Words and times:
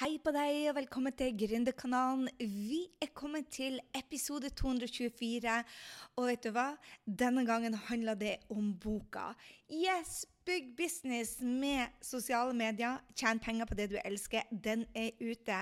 Hei 0.00 0.14
på 0.16 0.32
deg, 0.32 0.70
og 0.70 0.78
velkommen 0.78 1.12
til 1.12 1.34
Gründerkanalen. 1.36 2.30
Vi 2.40 2.78
er 3.04 3.10
kommet 3.12 3.50
til 3.52 3.74
episode 3.92 4.48
224. 4.56 5.58
Og 6.16 6.28
vet 6.30 6.46
du 6.46 6.54
hva? 6.56 6.70
Denne 7.04 7.44
gangen 7.44 7.76
handler 7.90 8.16
det 8.16 8.30
om 8.48 8.70
boka. 8.80 9.26
Yes, 9.68 10.22
bygg 10.50 10.70
business 10.76 11.38
med 11.40 11.92
sosiale 12.02 12.54
medier. 12.56 12.98
Tjen 13.14 13.38
penger 13.38 13.68
på 13.70 13.76
det 13.78 13.90
du 13.92 13.98
elsker. 14.02 14.48
Den 14.50 14.86
er 14.98 15.12
ute. 15.20 15.58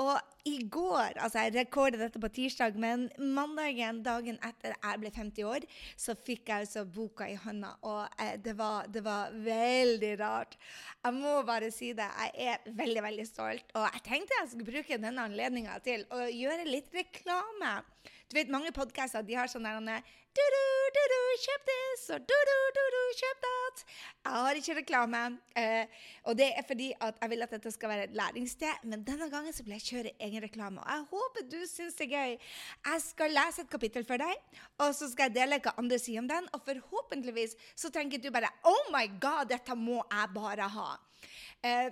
Og 0.00 0.16
i 0.48 0.62
går, 0.72 1.18
altså 1.20 1.42
jeg 1.44 1.54
rekordet 1.58 2.00
dette 2.00 2.20
på 2.22 2.30
tirsdag, 2.32 2.76
men 2.80 3.08
mandagen, 3.18 3.98
dagen 4.06 4.38
etter 4.46 4.72
jeg 4.72 5.00
ble 5.02 5.10
50 5.12 5.48
år, 5.50 5.66
så 5.98 6.14
fikk 6.16 6.48
jeg 6.48 6.64
altså 6.64 6.86
boka 6.88 7.26
i 7.28 7.36
hånda. 7.36 7.74
Og 7.90 8.22
eh, 8.22 8.38
det, 8.40 8.54
var, 8.56 8.88
det 8.88 9.02
var 9.04 9.34
veldig 9.34 10.14
rart. 10.22 10.56
Jeg 11.04 11.18
må 11.18 11.34
bare 11.48 11.72
si 11.74 11.90
det. 11.96 12.06
Jeg 12.22 12.54
er 12.54 12.72
veldig, 12.80 13.04
veldig 13.10 13.26
stolt. 13.28 13.74
Og 13.74 13.84
jeg 13.90 14.06
tenkte 14.06 14.38
jeg 14.38 14.54
skulle 14.54 14.70
bruke 14.70 15.02
denne 15.02 15.26
anledninga 15.28 15.76
til 15.84 16.06
å 16.14 16.22
gjøre 16.30 16.70
litt 16.70 16.96
reklame. 16.96 17.80
Du 18.30 18.38
vet, 18.38 18.52
Mange 18.52 18.72
podkaster 18.72 19.26
har 19.36 19.50
sånn 19.50 19.66
der 19.66 20.00
du-du, 20.38 20.66
du-du, 20.96 21.22
kjøp 21.42 21.62
this, 21.68 22.02
og 22.14 22.26
du-du, 22.28 22.56
du-du, 22.76 23.00
kjøp 23.18 23.40
that. 23.44 23.82
Jeg 24.24 24.42
har 24.44 24.58
ikke 24.60 24.76
reklame. 24.78 25.22
Eh, 25.58 26.02
og 26.30 26.36
det 26.38 26.48
er 26.54 26.66
fordi 26.68 26.90
at 27.00 27.18
jeg 27.22 27.32
vil 27.32 27.46
at 27.46 27.54
dette 27.56 27.72
skal 27.74 27.92
være 27.92 28.04
et 28.08 28.14
læringssted, 28.20 28.84
men 28.92 29.02
denne 29.06 29.30
gangen 29.32 29.56
så 29.56 29.64
vil 29.66 29.74
jeg 29.76 29.86
kjøre 29.88 30.12
egen 30.28 30.44
reklame. 30.44 30.82
Og 30.84 30.92
jeg 30.94 31.06
håper 31.14 31.48
du 31.50 31.58
syns 31.70 31.98
det 31.98 32.06
er 32.06 32.12
gøy. 32.14 32.36
Jeg 32.90 33.04
skal 33.06 33.34
lese 33.34 33.64
et 33.64 33.72
kapittel 33.72 34.06
for 34.06 34.22
deg, 34.22 34.60
og 34.78 34.94
så 34.94 35.10
skal 35.10 35.30
jeg 35.30 35.38
dele 35.40 35.58
hva 35.64 35.74
andre 35.82 35.98
sier 36.02 36.22
om 36.22 36.30
den. 36.30 36.46
Og 36.54 36.62
forhåpentligvis 36.68 37.56
så 37.74 37.90
tenker 37.94 38.22
du 38.22 38.30
bare 38.34 38.52
Oh 38.70 38.92
my 38.94 39.06
God, 39.18 39.50
dette 39.50 39.74
må 39.78 39.98
jeg 40.04 40.30
bare 40.36 40.70
ha. 40.76 40.90
Eh, 41.66 41.90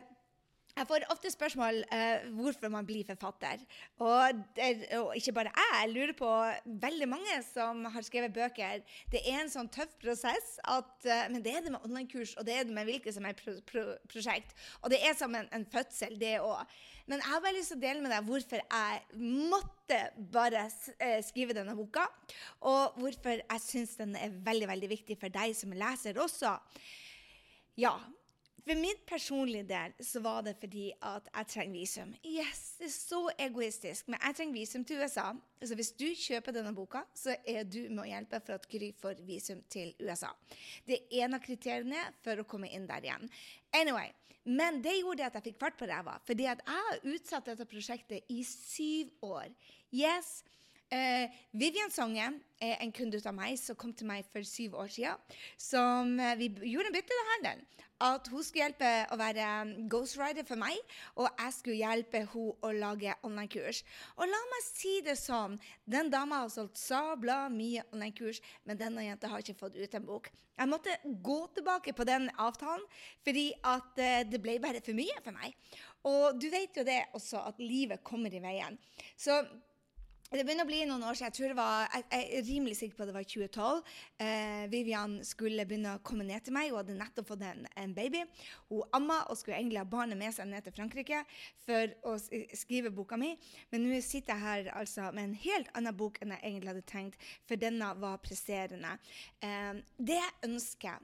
jeg 0.78 0.88
får 0.88 1.06
ofte 1.12 1.30
spørsmål 1.32 1.80
uh, 1.90 2.26
hvorfor 2.38 2.70
man 2.72 2.86
blir 2.86 3.06
forfatter. 3.08 3.62
Og, 3.98 4.42
der, 4.56 4.82
og, 5.00 5.14
ikke 5.18 5.34
bare 5.36 5.52
jeg. 5.52 5.72
Jeg 5.78 5.92
lurer 5.94 6.14
på 6.18 6.30
veldig 6.86 7.08
mange 7.10 7.38
som 7.46 7.84
har 7.92 8.06
skrevet 8.06 8.34
bøker. 8.34 8.84
Det 9.12 9.22
er 9.24 9.42
en 9.42 9.52
sånn 9.52 9.70
tøff 9.74 9.96
prosess, 10.02 10.54
at, 10.68 10.92
uh, 11.06 11.24
men 11.32 11.42
det 11.44 11.56
er 11.56 11.66
det 11.66 11.74
med 11.74 11.84
online-kurs 11.88 12.36
og 12.38 12.46
det 12.46 12.54
er 12.56 12.68
det 12.68 12.76
med 12.76 12.88
hvilket 12.88 13.16
som 13.16 13.26
helst 13.26 13.42
pro 13.42 13.56
pro 13.68 13.84
prosjekt. 14.10 14.54
Og 14.82 14.92
det 14.92 15.02
er 15.04 15.16
som 15.18 15.34
en, 15.34 15.48
en 15.54 15.66
fødsel, 15.68 16.18
det 16.20 16.38
òg. 16.42 16.78
Men 17.08 17.22
jeg 17.22 17.30
har 17.30 17.42
bare 17.42 17.56
lyst 17.56 17.72
til 17.72 17.80
å 17.80 17.84
dele 17.86 18.04
med 18.04 18.12
deg 18.12 18.28
hvorfor 18.28 18.62
jeg 18.62 19.28
måtte 19.48 20.00
bare 20.34 20.66
uh, 20.68 21.18
skrive 21.24 21.56
denne 21.56 21.76
boka, 21.78 22.06
og 22.68 22.98
hvorfor 23.00 23.42
jeg 23.42 23.64
syns 23.64 23.96
den 23.98 24.14
er 24.18 24.34
veldig, 24.46 24.70
veldig 24.70 24.92
viktig 24.94 25.18
for 25.20 25.32
deg 25.32 25.56
som 25.56 25.74
leser 25.74 26.20
også. 26.22 26.54
Ja, 27.78 27.94
for 28.64 28.80
min 28.80 29.00
personlige 29.08 29.66
del 29.68 29.94
så 30.04 30.20
var 30.24 30.42
det 30.46 30.56
fordi 30.60 30.90
at 31.02 31.28
jeg 31.34 31.50
trenger 31.54 31.78
visum. 31.78 32.14
Yes, 32.26 32.62
det 32.78 32.88
er 32.88 32.94
så 32.94 33.22
egoistisk, 33.38 34.08
men 34.08 34.20
jeg 34.22 34.38
trenger 34.38 34.58
visum 34.58 34.84
til 34.84 35.02
USA. 35.02 35.32
Så 35.62 35.74
hvis 35.78 35.92
du 35.98 36.06
kjøper 36.14 36.54
denne 36.54 36.74
boka, 36.76 37.02
så 37.14 37.36
er 37.46 37.64
du 37.64 37.80
med 37.88 38.04
å 38.04 38.08
hjelpe 38.10 38.40
for 38.44 38.58
at 38.58 38.68
Gry 38.70 38.92
får 39.00 39.22
visum 39.26 39.60
til 39.70 39.94
USA. 40.00 40.30
Det 40.86 41.02
er 41.08 41.26
en 41.26 41.38
av 41.38 41.44
kriteriene 41.44 42.08
for 42.24 42.40
å 42.40 42.46
komme 42.48 42.70
inn 42.74 42.86
der 42.90 43.06
igjen. 43.08 43.30
Anyway, 43.74 44.12
Men 44.48 44.80
det 44.80 44.94
gjorde 44.96 45.26
at 45.26 45.34
jeg 45.36 45.50
fikk 45.50 45.58
fart 45.60 45.76
på 45.76 45.86
ræva, 45.90 46.14
fordi 46.24 46.46
at 46.48 46.62
jeg 46.64 46.84
har 46.86 47.02
utsatt 47.12 47.50
dette 47.50 47.66
prosjektet 47.68 48.30
i 48.32 48.40
syv 48.46 49.10
år. 49.26 49.50
Yes, 49.92 50.38
Uh, 50.88 51.28
Vivian 51.52 51.90
Songe 51.92 52.24
er 52.64 52.78
en 52.80 52.92
kunde 52.96 53.18
av 53.20 53.34
meg 53.36 53.58
som 53.60 53.76
kom 53.76 53.90
til 53.92 54.08
meg 54.08 54.24
for 54.32 54.46
syv 54.48 54.78
år 54.80 54.88
siden. 54.88 55.34
Som 55.60 56.14
uh, 56.16 56.32
vi 56.40 56.48
gjorde 56.70 56.88
en 56.88 56.96
bytte 56.96 57.18
handel. 57.34 57.60
At 58.00 58.30
hun 58.32 58.40
skulle 58.46 58.62
hjelpe 58.62 58.92
å 59.12 59.18
være 59.18 59.48
ghostwriter 59.90 60.46
for 60.48 60.60
meg, 60.60 60.78
og 61.18 61.26
jeg 61.28 61.54
skulle 61.56 61.80
hjelpe 61.82 62.22
henne 62.22 62.54
å 62.64 62.72
lage 62.72 63.16
online-kurs. 63.26 63.82
Og 64.16 64.30
la 64.30 64.40
meg 64.54 64.64
si 64.64 64.94
det 65.04 65.18
sånn, 65.20 65.58
den 65.84 66.08
dama 66.14 66.44
har 66.44 66.52
solgt 66.54 66.80
sabla 66.80 67.48
mye 67.52 67.84
online-kurs, 67.90 68.40
men 68.64 68.80
denne 68.80 69.04
jenta 69.04 69.28
har 69.32 69.44
ikke 69.44 69.58
fått 69.58 69.76
ut 69.76 69.98
en 69.98 70.08
bok. 70.08 70.32
Jeg 70.58 70.72
måtte 70.72 70.96
gå 71.04 71.38
tilbake 71.58 71.92
på 71.92 72.06
den 72.08 72.30
avtalen, 72.40 72.86
fordi 73.26 73.50
at 73.60 73.92
uh, 73.98 74.22
det 74.30 74.40
ble 74.40 74.56
bare 74.62 74.80
for 74.80 74.96
mye 74.96 75.20
for 75.20 75.36
meg. 75.36 75.52
Og 76.08 76.40
du 76.40 76.48
vet 76.54 76.80
jo 76.80 76.86
det 76.86 77.02
også, 77.18 77.44
at 77.50 77.60
livet 77.60 78.06
kommer 78.06 78.32
i 78.32 78.40
veien. 78.40 78.78
Så 79.18 79.42
det 80.36 80.44
begynner 80.44 80.66
å 80.66 80.68
bli 80.68 80.82
noen 80.84 81.04
år 81.08 81.16
siden. 81.16 81.30
Jeg, 81.30 81.36
tror 81.38 81.52
det 81.52 81.56
var, 81.56 81.86
jeg, 81.88 82.04
jeg 82.12 82.24
er 82.36 82.44
rimelig 82.44 82.76
sikker 82.76 82.98
på 82.98 83.04
at 83.04 83.08
det 83.08 83.14
var 83.16 83.28
2012. 83.32 83.94
Eh, 84.24 84.64
Vivian 84.68 85.14
skulle 85.24 85.64
begynne 85.68 85.94
å 85.96 86.02
komme 86.04 86.26
ned 86.28 86.44
til 86.44 86.52
meg. 86.52 86.68
Hun 86.68 86.82
hadde 86.82 86.96
nettopp 86.98 87.30
fått 87.30 87.44
en, 87.48 87.64
en, 87.80 87.94
baby. 87.96 88.20
Hun 88.68 88.84
amma 88.98 89.22
og 89.32 89.40
skulle 89.40 89.56
egentlig 89.56 89.80
ha 89.80 89.86
barnet 89.88 90.20
med 90.20 90.36
seg 90.36 90.50
ned 90.50 90.66
til 90.66 90.76
Frankrike 90.76 91.22
for 91.64 91.94
å 92.12 92.18
skrive 92.20 92.92
boka 92.92 93.16
mi. 93.16 93.32
Men 93.72 93.86
nå 93.86 94.02
sitter 94.04 94.36
jeg 94.36 94.44
her 94.44 94.72
altså 94.76 95.08
med 95.16 95.30
en 95.30 95.38
helt 95.46 95.72
annen 95.80 95.96
bok 95.96 96.20
enn 96.20 96.36
jeg 96.36 96.44
egentlig 96.44 96.74
hadde 96.74 96.88
tenkt, 96.92 97.30
for 97.48 97.64
denne 97.64 97.94
var 97.96 98.20
presserende. 98.20 98.98
Eh, 99.40 99.80
det 99.96 100.20
jeg 100.20 100.50
ønsker 100.50 101.00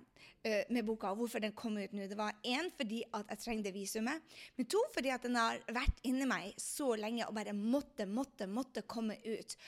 uh, 0.47 0.63
med 0.75 0.85
boka, 0.87 1.13
og 1.13 1.23
hvorfor 1.23 1.43
den 1.45 1.57
kom 1.57 1.79
ut 1.79 1.97
nå. 1.97 2.09
Det 2.11 2.19
var 2.19 2.37
én 2.45 2.71
fordi 2.77 3.03
at 3.17 3.33
jeg 3.35 3.43
trengte 3.45 3.75
visumet, 3.75 4.37
men 4.57 4.71
to 4.71 4.83
fordi 4.95 5.13
at 5.15 5.27
den 5.27 5.41
har 5.41 5.61
vært 5.73 6.05
inni 6.07 6.29
meg 6.29 6.55
så 6.61 6.95
lenge 7.01 7.27
og 7.27 7.35
bare 7.37 7.57
måtte, 7.57 8.07
måtte, 8.07 8.49
måtte 8.51 8.87
komme 8.89 9.19
ut. 9.25 9.59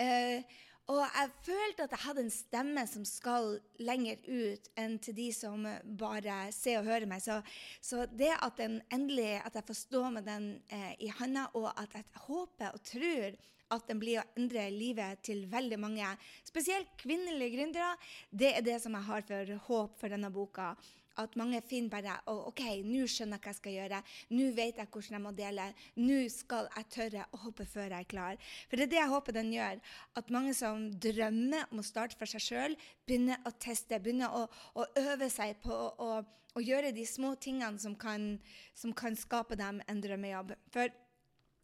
Uh, 0.00 0.40
og 0.86 1.00
jeg 1.02 1.30
følte 1.42 1.86
at 1.86 1.94
jeg 1.96 2.02
hadde 2.04 2.22
en 2.22 2.30
stemme 2.30 2.82
som 2.86 3.06
skal 3.08 3.56
lenger 3.82 4.20
ut 4.28 4.68
enn 4.78 4.94
til 5.02 5.16
de 5.16 5.26
som 5.34 5.66
bare 5.98 6.36
ser 6.54 6.78
og 6.78 6.86
hører 6.86 7.08
meg. 7.10 7.24
Så, 7.24 7.40
så 7.82 8.04
det 8.06 8.30
at, 8.36 8.54
den 8.60 8.78
endelig, 8.94 9.40
at 9.40 9.58
jeg 9.58 9.66
får 9.66 9.78
stå 9.80 10.04
med 10.14 10.28
den 10.30 10.46
eh, 10.70 10.92
i 11.02 11.10
handa, 11.18 11.48
og 11.58 11.72
at 11.74 11.96
jeg 11.98 12.06
håper 12.28 12.70
og 12.70 12.84
tror 12.86 13.34
at 13.74 13.88
den 13.88 13.98
blir 14.02 14.20
å 14.20 14.28
endre 14.38 14.68
livet 14.70 15.24
til 15.26 15.46
veldig 15.50 15.78
mange, 15.82 16.12
spesielt 16.46 16.92
kvinnelige 17.00 17.56
gründere, 17.56 17.96
det 18.30 18.52
er 18.54 18.66
det 18.66 18.78
som 18.82 18.94
jeg 18.94 19.08
har 19.08 19.26
for 19.26 19.56
håp 19.68 19.98
for 20.00 20.12
denne 20.12 20.30
boka. 20.34 20.74
At 21.16 21.36
mange 21.40 21.62
finner 21.64 21.88
bare 21.88 22.14
oh, 22.28 22.50
OK, 22.50 22.60
nå 22.84 23.06
skjønner 23.08 23.38
jeg 23.38 23.44
hva 23.46 23.52
jeg 23.52 23.58
skal 23.58 23.76
gjøre. 23.76 24.00
Nå 24.36 24.48
vet 24.56 24.80
jeg 24.82 24.90
hvordan 24.92 25.16
jeg 25.16 25.24
må 25.24 25.32
dele. 25.36 25.66
Nå 25.96 26.18
skal 26.32 26.68
jeg 26.74 26.88
tørre 26.92 27.24
å 27.32 27.40
hoppe 27.46 27.64
før 27.70 27.86
jeg 27.88 28.04
er 28.04 28.10
klar. 28.10 28.42
For 28.68 28.76
det 28.76 28.86
er 28.86 28.92
det 28.92 29.00
jeg 29.00 29.12
håper 29.14 29.36
den 29.38 29.54
gjør. 29.54 29.80
At 30.20 30.32
mange 30.34 30.52
som 30.58 30.90
drømmer 31.06 31.72
om 31.72 31.80
å 31.80 31.86
starte 31.86 32.20
for 32.20 32.28
seg 32.28 32.44
sjøl, 32.44 32.76
begynner 33.08 33.40
å 33.48 33.54
teste. 33.56 34.00
Begynner 34.02 34.36
å, 34.36 34.44
å 34.76 34.86
øve 35.06 35.30
seg 35.32 35.56
på 35.64 35.72
å, 35.72 36.10
å, 36.20 36.60
gjøre 36.60 36.92
de 36.96 37.08
små 37.08 37.32
tingene 37.40 37.80
som 37.80 37.96
kan, 37.96 38.34
som 38.76 38.92
kan 38.96 39.16
skape 39.16 39.56
dem 39.56 39.80
en 39.88 40.04
drømmejobb. 40.04 40.52
For 40.76 40.92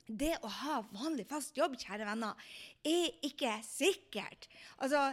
det 0.07 0.35
å 0.43 0.51
ha 0.51 0.81
vanlig, 0.93 1.27
fast 1.31 1.57
jobb, 1.57 1.77
kjære 1.81 2.07
venner, 2.09 2.39
er 2.85 3.11
ikke 3.27 3.55
sikkert. 3.67 4.49
Altså, 4.83 5.13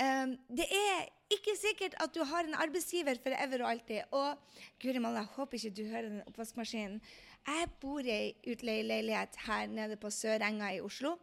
um, 0.00 0.36
det 0.48 0.66
er 0.66 1.08
ikke 1.30 1.54
sikkert 1.58 1.96
at 2.02 2.14
du 2.14 2.22
har 2.26 2.46
en 2.46 2.58
arbeidsgiver 2.58 3.20
for 3.22 3.36
ever 3.36 3.64
og 3.64 3.72
alltid. 3.72 4.14
Og 4.16 4.60
Guri 4.82 5.02
malla, 5.02 5.24
jeg 5.24 5.34
håper 5.36 5.60
ikke 5.60 5.76
du 5.76 5.84
hører 5.90 6.08
den 6.08 6.22
oppvaskmaskinen. 6.26 7.00
Jeg 7.46 7.72
bor 7.80 8.04
i 8.04 8.12
ei 8.12 8.52
utleieleilighet 8.52 9.38
her 9.46 9.70
nede 9.72 9.96
på 10.00 10.10
Sørenga 10.12 10.74
i 10.76 10.82
Oslo. 10.84 11.14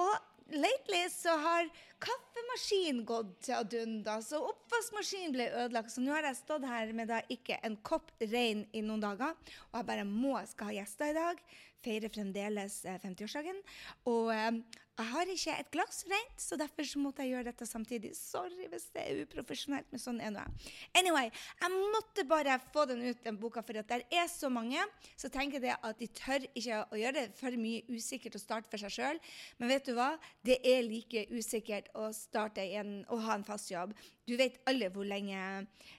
Og 0.00 0.14
lately 0.52 1.04
så 1.12 1.36
har 1.38 1.68
kaffemaskinen 2.02 3.02
gått 3.08 3.34
til 3.46 3.56
ad 3.58 3.74
undas, 3.82 4.30
og 4.36 4.52
oppvaskmaskinen 4.52 5.34
ble 5.34 5.48
ødelagt. 5.64 5.94
Så 5.94 6.04
nå 6.04 6.14
har 6.14 6.28
jeg 6.28 6.40
stått 6.42 6.68
her 6.68 6.94
med 6.96 7.10
da 7.12 7.22
ikke 7.32 7.60
en 7.62 7.78
kopp 7.86 8.12
rein 8.20 8.66
i 8.72 8.84
noen 8.84 9.02
dager, 9.02 9.36
og 9.70 9.80
jeg 9.80 9.90
bare 9.92 10.08
må 10.08 10.38
skal 10.50 10.72
ha 10.72 10.80
gjester 10.80 11.12
i 11.12 11.18
dag 11.18 11.44
feirer 11.82 12.12
fremdeles 12.12 12.82
50-årsdagen. 12.86 13.58
Eh, 13.58 14.08
og 14.10 14.30
eh, 14.34 14.80
jeg 14.92 15.08
har 15.08 15.30
ikke 15.32 15.54
et 15.56 15.70
glass 15.72 16.02
rent, 16.10 16.34
så 16.36 16.56
derfor 16.60 16.86
så 16.86 17.00
måtte 17.00 17.24
jeg 17.24 17.32
gjøre 17.32 17.48
dette 17.48 17.66
samtidig. 17.66 18.10
Sorry 18.14 18.66
hvis 18.70 18.90
det 18.92 19.02
er 19.02 19.22
uprofesjonelt, 19.24 19.88
men 19.90 20.02
sånn 20.02 20.20
er 20.20 20.34
nå 20.34 20.42
jeg. 20.42 20.72
Anyway, 21.00 21.30
jeg 21.62 21.80
måtte 21.94 22.26
bare 22.28 22.58
få 22.74 22.84
den 22.90 23.00
ut, 23.06 23.22
den 23.24 23.38
boka, 23.40 23.64
for 23.64 23.80
at 23.80 23.88
det 23.88 24.04
er 24.12 24.28
så 24.30 24.50
mange 24.52 24.84
Så 25.16 25.30
tenker 25.32 25.62
det 25.62 25.72
at 25.74 25.98
de 25.98 26.08
tør 26.12 26.44
ikke 26.52 26.82
å 26.92 26.98
gjøre 27.00 27.14
det 27.16 27.38
for 27.38 27.56
mye 27.58 27.82
usikkert 27.88 28.36
å 28.36 28.42
starte 28.42 28.70
for 28.70 28.84
seg 28.84 28.92
sjøl. 28.94 29.20
Men 29.58 29.72
vet 29.72 29.88
du 29.88 29.94
hva? 29.96 30.12
Det 30.44 30.58
er 30.60 30.84
like 30.84 31.24
usikkert 31.32 31.88
å 31.98 32.08
starte 32.16 32.64
en, 32.78 33.00
å 33.12 33.18
ha 33.26 33.36
en 33.36 33.46
fast 33.46 33.70
jobb. 33.72 33.94
Du 34.28 34.34
vet 34.40 34.60
alle 34.70 34.90
hvor 34.94 35.06
lenge 35.08 35.38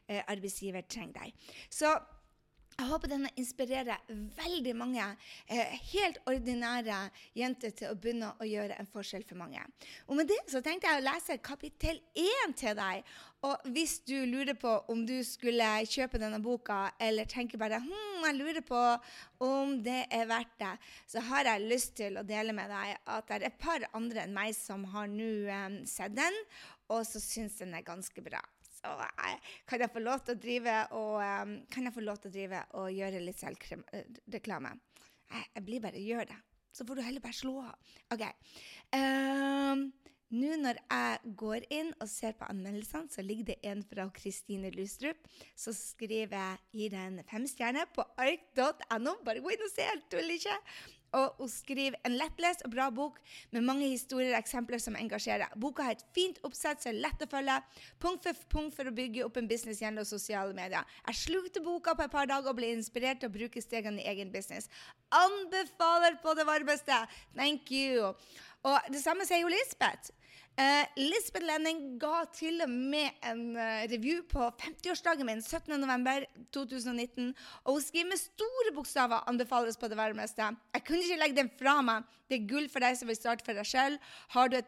eh, 0.08 0.22
arbeidsgiver 0.22 0.86
trenger 0.88 1.20
deg. 1.20 1.48
Så 1.70 1.94
jeg 2.74 2.90
håper 2.90 3.12
denne 3.12 3.30
inspirerer 3.40 4.02
veldig 4.38 4.74
mange 4.78 5.04
eh, 5.46 5.76
helt 5.92 6.18
ordinære 6.30 6.98
jenter 7.38 7.74
til 7.78 7.92
å 7.92 7.98
begynne 7.98 8.32
å 8.42 8.48
gjøre 8.48 8.78
en 8.80 8.90
forskjell 8.90 9.26
for 9.28 9.40
mange. 9.40 9.62
Og 10.08 10.18
med 10.18 10.30
det 10.32 10.40
så 10.52 10.62
tenkte 10.64 10.90
jeg 10.90 11.02
å 11.02 11.06
lese 11.06 11.38
kapittel 11.44 12.02
én 12.18 12.56
til 12.58 12.76
deg. 12.78 13.04
Og 13.44 13.68
hvis 13.76 13.98
du 14.08 14.16
lurer 14.26 14.56
på 14.56 14.72
om 14.92 15.04
du 15.06 15.18
skulle 15.28 15.68
kjøpe 15.92 16.22
denne 16.22 16.40
boka, 16.44 16.94
eller 17.02 17.28
tenker 17.30 17.62
bare 17.62 17.82
hm, 17.84 18.24
jeg 18.24 18.40
lurer 18.40 18.66
på 18.66 18.82
om 19.44 19.76
det 19.84 20.06
er 20.16 20.30
verdt 20.30 20.56
det, 20.64 20.74
så 21.12 21.24
har 21.30 21.52
jeg 21.52 21.68
lyst 21.68 21.98
til 22.00 22.18
å 22.18 22.26
dele 22.26 22.56
med 22.56 22.72
deg 22.72 22.96
at 23.04 23.30
det 23.30 23.40
er 23.40 23.48
et 23.50 23.62
par 23.62 23.86
andre 23.94 24.26
enn 24.26 24.36
meg 24.36 24.56
som 24.58 24.88
har 24.96 25.12
nå 25.12 25.32
eh, 25.52 25.80
sett 25.90 26.16
den, 26.18 26.42
og 26.90 27.06
så 27.08 27.22
syns 27.22 27.60
den 27.62 27.76
er 27.76 27.86
ganske 27.86 28.24
bra. 28.24 28.42
Og 28.90 29.04
kan 29.70 29.84
jeg 29.84 29.94
få 29.94 30.04
lov 30.04 30.24
til 30.26 30.36
å 30.36 30.42
drive 30.44 30.78
og 31.00 31.20
um, 31.22 31.54
kan 31.72 31.88
jeg 31.88 31.96
få 31.96 32.04
lov 32.04 32.20
til 32.22 32.32
å 32.32 32.36
drive 32.38 32.64
og 32.82 32.90
gjøre 32.94 33.22
litt 33.24 33.40
selvreklame? 33.40 34.74
Jeg, 35.32 35.50
jeg 35.56 35.66
blir 35.68 35.84
bare 35.84 36.02
gjør 36.04 36.30
det. 36.32 36.40
Så 36.74 36.86
får 36.88 36.98
du 36.98 37.06
heller 37.06 37.22
bare 37.22 37.38
slå 37.38 37.60
av. 37.62 37.92
OK. 38.16 38.24
Um, 38.98 39.86
nå 40.34 40.56
når 40.58 40.80
jeg 40.82 41.34
går 41.38 41.68
inn 41.74 41.92
og 42.02 42.10
ser 42.10 42.34
på 42.40 42.48
anmeldelsene, 42.50 43.12
så 43.14 43.22
ligger 43.22 43.52
det 43.52 43.60
en 43.70 43.84
fra 43.86 44.08
Kristine 44.16 44.72
Lustrup. 44.74 45.30
Så 45.54 45.76
skriver 45.78 46.34
jeg 46.34 46.64
gir 46.80 46.98
en 46.98 47.22
femstjerne 47.30 47.86
på 47.94 48.06
ark.no. 48.18 49.20
Bare 49.22 49.44
gå 49.46 49.54
inn 49.54 49.66
og 49.68 49.74
se, 49.74 49.86
jeg 49.86 50.02
tuller 50.10 50.34
ikke. 50.40 50.58
Og 51.14 51.38
hun 51.38 51.50
skriver 51.52 51.98
en 52.08 52.16
lettlest 52.18 52.64
og 52.66 52.74
bra 52.74 52.88
bok 52.94 53.20
med 53.54 53.66
mange 53.66 53.90
historier 53.92 54.34
og 54.34 54.40
eksempler 54.40 54.82
som 54.82 54.98
engasjerer. 54.98 55.54
Boka 55.62 55.86
har 55.86 55.98
et 55.98 56.06
fint 56.16 56.40
oppsett 56.48 56.82
som 56.82 56.94
er 56.94 57.04
lett 57.06 57.22
å 57.22 57.30
følge. 57.30 57.60
Punkt 58.02 58.26
for 58.26 58.48
punkt 58.56 58.78
for 58.78 58.90
å 58.90 58.96
bygge 58.96 59.26
opp 59.28 59.38
en 59.38 59.50
business 59.50 59.84
gjennom 59.84 60.08
sosiale 60.10 60.56
medier. 60.58 60.88
Jeg 61.12 61.22
slukte 61.22 61.64
boka 61.66 61.94
på 61.98 62.08
et 62.08 62.16
par 62.16 62.30
dager 62.30 62.50
og 62.50 62.58
ble 62.58 62.74
inspirert 62.74 63.22
til 63.22 63.30
å 63.30 63.36
bruke 63.38 63.62
stegene 63.62 64.02
i 64.02 64.10
egen 64.14 64.34
business. 64.34 64.70
Anbefaler 65.14 66.18
på 66.24 66.34
det 66.40 66.48
varmeste! 66.50 67.04
Thank 67.38 67.72
you. 67.72 68.14
Og 68.64 68.92
det 68.94 69.04
samme 69.04 69.28
sier 69.28 69.44
jo 69.44 69.52
Lisbeth. 69.52 70.14
Uh, 70.54 70.86
Lisbeth 71.02 71.42
Lenning 71.42 71.96
ga 71.98 72.28
til 72.30 72.62
og 72.62 72.70
med 72.70 73.16
en 73.26 73.56
uh, 73.58 73.90
review 73.90 74.20
på 74.30 74.52
50-årsdagen 74.62 75.26
min 75.26 75.40
17.11.2019. 75.42 77.32
Og 77.64 77.72
hun 77.74 77.82
skriver 77.82 78.12
med 78.12 78.22
store 78.22 78.74
bokstaver 78.76 79.26
'anbefales 79.26 79.80
på 79.82 79.88
det 79.90 79.98
varmeste'. 79.98 80.54
Jeg 80.74 80.84
kunne 80.86 81.02
ikke 81.02 81.18
legge 81.18 81.36
den 81.42 81.50
fra 81.58 81.82
meg. 81.82 82.04
Det 82.30 82.38
er 82.38 82.46
gull 82.52 82.70
for 82.70 82.86
deg 82.86 82.94
som 83.00 83.10
vil 83.10 83.18
starte 83.18 83.46
for 83.46 83.58
deg 83.58 83.66
sjøl. 83.66 83.98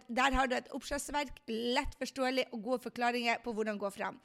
Der 0.09 0.33
har 0.33 0.47
du 0.47 0.55
et 0.55 0.73
oppslagsverk, 0.73 1.37
lett 1.47 1.93
forståelig 2.01 2.45
og 2.51 2.63
gode 2.63 2.79
forklaringer 2.79 3.37
på 3.43 3.53
hvordan 3.53 3.77
gå 3.77 3.89
fram. 3.89 4.17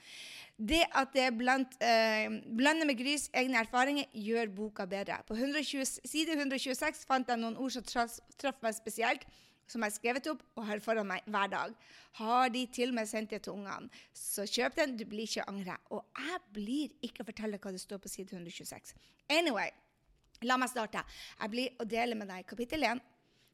Det 0.57 0.85
at 0.95 1.12
det 1.12 1.37
blant, 1.37 1.77
uh, 1.85 2.41
blander 2.57 2.87
med 2.89 2.97
Grys 2.97 3.29
egne 3.35 3.61
erfaringer, 3.61 4.09
gjør 4.15 4.49
boka 4.49 4.87
bedre. 4.87 5.21
På 5.29 5.35
120, 5.37 5.85
side 5.85 6.33
126 6.33 7.05
fant 7.05 7.29
jeg 7.29 7.37
noen 7.37 7.61
ord 7.61 7.71
som 7.77 7.85
traff 7.85 8.62
meg 8.65 8.75
spesielt 8.81 9.29
som 9.71 9.85
jeg 9.85 9.93
har 9.93 9.97
skrevet 9.97 10.31
opp 10.33 10.43
og 10.59 10.67
har 10.67 10.83
foran 10.83 11.09
meg 11.09 11.27
hver 11.31 11.53
dag. 11.53 11.75
Har 12.19 12.51
de 12.53 12.65
til 12.75 12.91
og 12.91 12.99
med 12.99 13.11
sendt 13.11 13.35
det 13.35 13.43
til 13.47 13.55
ungene, 13.55 13.91
så 14.17 14.47
kjøp 14.49 14.79
den, 14.81 14.97
du 14.99 15.05
blir 15.09 15.29
ikke 15.29 15.47
angre. 15.51 15.77
Og 15.95 16.03
jeg 16.19 16.41
blir 16.57 16.97
ikke 17.07 17.25
å 17.25 17.31
fortelle 17.31 17.61
hva 17.63 17.75
det 17.75 17.83
står 17.83 18.03
på 18.03 18.11
side 18.11 18.35
126. 18.35 18.95
Anyway, 19.31 19.71
la 20.43 20.59
meg 20.59 20.73
starte. 20.73 21.05
Jeg 21.39 21.55
blir 21.55 21.79
å 21.79 21.87
dele 21.89 22.19
med 22.19 22.31
deg 22.33 22.49
kapittel 22.51 22.89
1, 22.89 23.03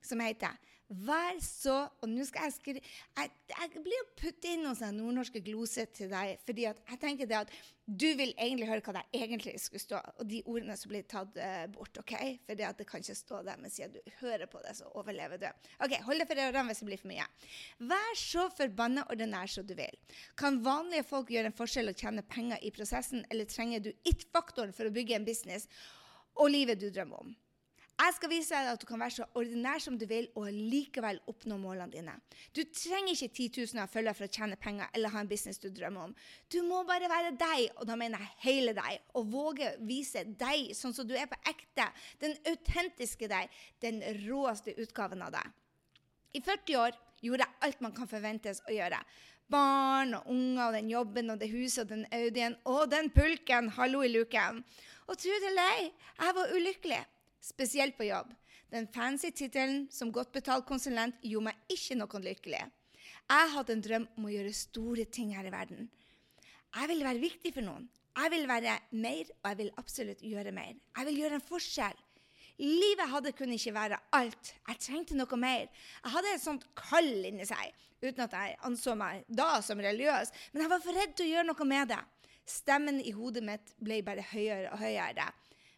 som 0.06 0.22
heter 0.22 0.56
Vær 0.86 1.38
så 1.42 1.74
Og 2.04 2.10
nå 2.10 2.22
skal 2.28 2.46
jeg 2.46 2.54
skrive 2.54 2.80
Jeg, 3.18 3.30
jeg 3.50 3.80
blir 3.82 4.02
å 4.04 4.10
putte 4.14 4.52
inn 4.52 4.62
noen 4.62 4.94
nordnorske 4.94 5.40
gloser 5.42 5.88
til 5.94 6.12
deg, 6.12 6.36
fordi 6.46 6.66
jeg 6.66 6.98
tenker 7.02 7.26
det 7.26 7.40
at 7.40 7.50
du 7.86 8.06
vil 8.18 8.32
egentlig 8.34 8.66
høre 8.66 8.82
hva 8.82 8.96
det 8.96 9.02
egentlig 9.14 9.52
skulle 9.62 9.82
stå, 9.82 10.00
og 10.18 10.26
de 10.26 10.40
ordene 10.50 10.74
som 10.78 10.90
blir 10.90 11.04
tatt 11.06 11.36
uh, 11.38 11.68
bort. 11.70 11.94
ok? 12.00 12.14
For 12.42 12.58
det, 12.58 12.72
det 12.80 12.86
kan 12.88 13.02
ikke 13.02 13.14
stå 13.14 13.42
der, 13.46 13.60
men 13.62 13.70
siden 13.70 13.94
du 13.94 14.16
hører 14.18 14.50
på 14.50 14.58
det, 14.64 14.72
så 14.74 14.90
overlever 14.98 15.38
du. 15.38 15.46
Ok, 15.86 15.94
Hold 16.08 16.22
deg 16.22 16.30
for 16.32 16.42
ørene 16.42 16.66
hvis 16.66 16.82
det 16.82 16.88
blir 16.88 17.02
for 17.02 17.12
mye. 17.12 17.28
Vær 17.92 18.18
så 18.18 18.48
forbanna 18.58 19.06
ordinær 19.14 19.50
som 19.54 19.66
du 19.68 19.76
vil. 19.78 20.02
Kan 20.38 20.58
vanlige 20.66 21.06
folk 21.06 21.30
gjøre 21.30 21.52
en 21.52 21.58
forskjell 21.62 21.94
og 21.94 22.02
tjene 22.02 22.26
penger 22.26 22.66
i 22.66 22.74
prosessen, 22.74 23.22
eller 23.30 23.46
trenger 23.50 23.86
du 23.86 23.92
it-faktoren 24.02 24.74
for 24.74 24.90
å 24.90 24.94
bygge 24.94 25.20
en 25.20 25.28
business 25.28 25.70
og 26.34 26.50
livet 26.52 26.82
du 26.82 26.90
drømmer 26.90 27.22
om? 27.22 27.36
Jeg 27.96 28.12
skal 28.12 28.28
vise 28.28 28.52
deg 28.52 28.74
at 28.74 28.82
du 28.82 28.84
kan 28.84 29.00
være 29.00 29.14
så 29.14 29.24
ordinær 29.40 29.80
som 29.80 29.94
du 29.96 30.04
vil 30.08 30.26
og 30.36 30.50
likevel 30.52 31.16
oppnå 31.32 31.56
målene 31.56 31.88
dine. 31.94 32.16
Du 32.52 32.60
trenger 32.68 33.14
ikke 33.14 33.30
10 33.30 33.46
000 33.72 33.80
av 33.80 33.88
følgere 33.92 34.18
for 34.18 34.26
å 34.26 34.34
tjene 34.36 34.58
penger 34.60 34.90
eller 34.92 35.14
ha 35.14 35.22
en 35.24 35.30
business 35.30 35.62
du 35.62 35.70
drømmer 35.72 36.10
om. 36.10 36.12
Du 36.52 36.58
må 36.66 36.82
bare 36.84 37.08
være 37.08 37.32
deg, 37.40 37.70
og 37.80 37.88
da 37.88 37.96
mener 37.96 38.20
jeg 38.20 38.36
hele 38.44 38.76
deg, 38.76 39.00
og 39.16 39.32
våge 39.32 39.70
å 39.70 39.88
vise 39.88 40.26
deg 40.28 40.74
sånn 40.76 40.92
som 40.92 41.08
du 41.08 41.16
er 41.16 41.30
på 41.30 41.40
ekte. 41.48 41.88
Den 42.20 42.36
autentiske 42.52 43.32
deg, 43.32 43.56
den 43.80 44.04
råeste 44.26 44.76
utgaven 44.76 45.24
av 45.24 45.32
deg. 45.38 45.56
I 46.36 46.44
40 46.44 46.78
år 46.82 47.00
gjorde 47.24 47.48
jeg 47.48 47.60
alt 47.64 47.82
man 47.88 47.96
kan 47.96 48.12
forventes 48.12 48.60
å 48.68 48.76
gjøre. 48.76 49.00
Barn 49.48 50.12
og 50.18 50.28
unger 50.36 50.64
og 50.68 50.76
den 50.76 50.92
jobben 50.92 51.32
og 51.32 51.40
det 51.40 51.48
huset 51.48 51.86
og 51.86 51.94
den 51.94 52.08
Audien 52.12 52.60
og 52.68 52.90
den 52.92 53.08
pulken, 53.14 53.72
hallo 53.80 54.04
i 54.04 54.12
luken. 54.12 54.60
Og 55.08 55.16
tro 55.16 55.32
det 55.32 55.54
eller 55.54 55.76
ei, 55.78 55.92
jeg 56.20 56.36
var 56.36 56.58
ulykkelig 56.60 57.04
spesielt 57.46 57.96
på 57.98 58.08
jobb. 58.08 58.32
Den 58.72 58.88
fancy 58.90 59.30
tittelen 59.30 59.86
som 59.94 60.10
godt 60.12 60.32
betalt 60.34 60.66
konsulent 60.66 61.20
gjorde 61.22 61.52
meg 61.52 61.70
ikke 61.70 61.98
noe 61.98 62.22
lykkelig. 62.24 62.64
Jeg 63.26 63.52
hadde 63.52 63.74
en 63.74 63.84
drøm 63.84 64.08
om 64.18 64.26
å 64.26 64.32
gjøre 64.32 64.54
store 64.54 65.06
ting 65.10 65.32
her 65.36 65.46
i 65.46 65.54
verden. 65.54 65.86
Jeg 66.76 66.90
ville 66.90 67.06
være 67.06 67.22
viktig 67.22 67.52
for 67.54 67.66
noen. 67.66 67.86
Jeg 68.16 68.32
vil 68.32 68.46
være 68.48 68.74
mer, 68.96 69.30
og 69.42 69.48
jeg 69.50 69.58
vil 69.60 69.72
absolutt 69.80 70.22
gjøre 70.24 70.52
mer. 70.56 70.74
Jeg 70.96 71.08
vil 71.08 71.18
gjøre 71.22 71.38
en 71.38 71.46
forskjell. 71.46 72.02
Livet 72.56 73.10
hadde 73.12 73.34
kunne 73.36 73.58
ikke 73.58 73.74
være 73.76 73.98
alt. 74.16 74.52
Jeg 74.68 74.80
trengte 74.80 75.16
noe 75.18 75.38
mer. 75.40 75.66
Jeg 76.02 76.14
hadde 76.14 76.32
et 76.32 76.44
sånt 76.44 76.64
kall 76.78 77.10
inni 77.28 77.46
seg, 77.48 77.74
uten 78.00 78.24
at 78.24 78.36
jeg 78.38 78.56
anså 78.66 78.96
meg 78.96 79.26
da 79.28 79.58
som 79.64 79.82
religiøs, 79.84 80.32
men 80.54 80.64
jeg 80.64 80.72
var 80.72 80.84
for 80.84 80.96
redd 80.96 81.16
til 81.16 81.28
å 81.28 81.32
gjøre 81.34 81.50
noe 81.50 81.68
med 81.68 81.92
det. 81.92 82.02
Stemmen 82.46 83.02
i 83.02 83.12
hodet 83.12 83.44
mitt 83.44 83.74
ble 83.82 84.00
bare 84.06 84.24
høyere 84.32 84.70
og 84.72 84.80
høyere 84.80 85.28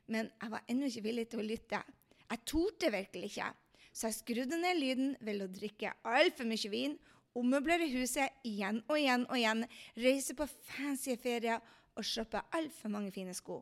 men 0.09 0.31
jeg 0.41 0.53
var 0.53 0.67
ennå 0.69 0.89
ikke 0.89 1.05
villig 1.05 1.27
til 1.31 1.43
å 1.43 1.47
lytte. 1.47 1.81
Jeg 2.29 2.45
torde 2.49 2.93
virkelig 2.93 3.31
ikke, 3.31 3.49
så 3.93 4.09
jeg 4.09 4.19
skrudde 4.19 4.61
ned 4.61 4.79
lyden 4.79 5.15
ved 5.25 5.45
å 5.45 5.51
drikke 5.53 5.95
altfor 6.09 6.49
mye 6.49 6.73
vin, 6.73 6.99
ommøblere 7.39 7.89
huset 7.93 8.45
igjen 8.49 8.81
og 8.89 8.97
igjen 8.99 9.27
og 9.29 9.37
igjen, 9.39 9.65
reise 10.01 10.37
på 10.37 10.49
fancy 10.69 11.17
ferier 11.21 11.61
og 11.99 12.07
shoppe 12.07 12.43
altfor 12.57 12.93
mange 12.93 13.13
fine 13.15 13.35
sko. 13.37 13.61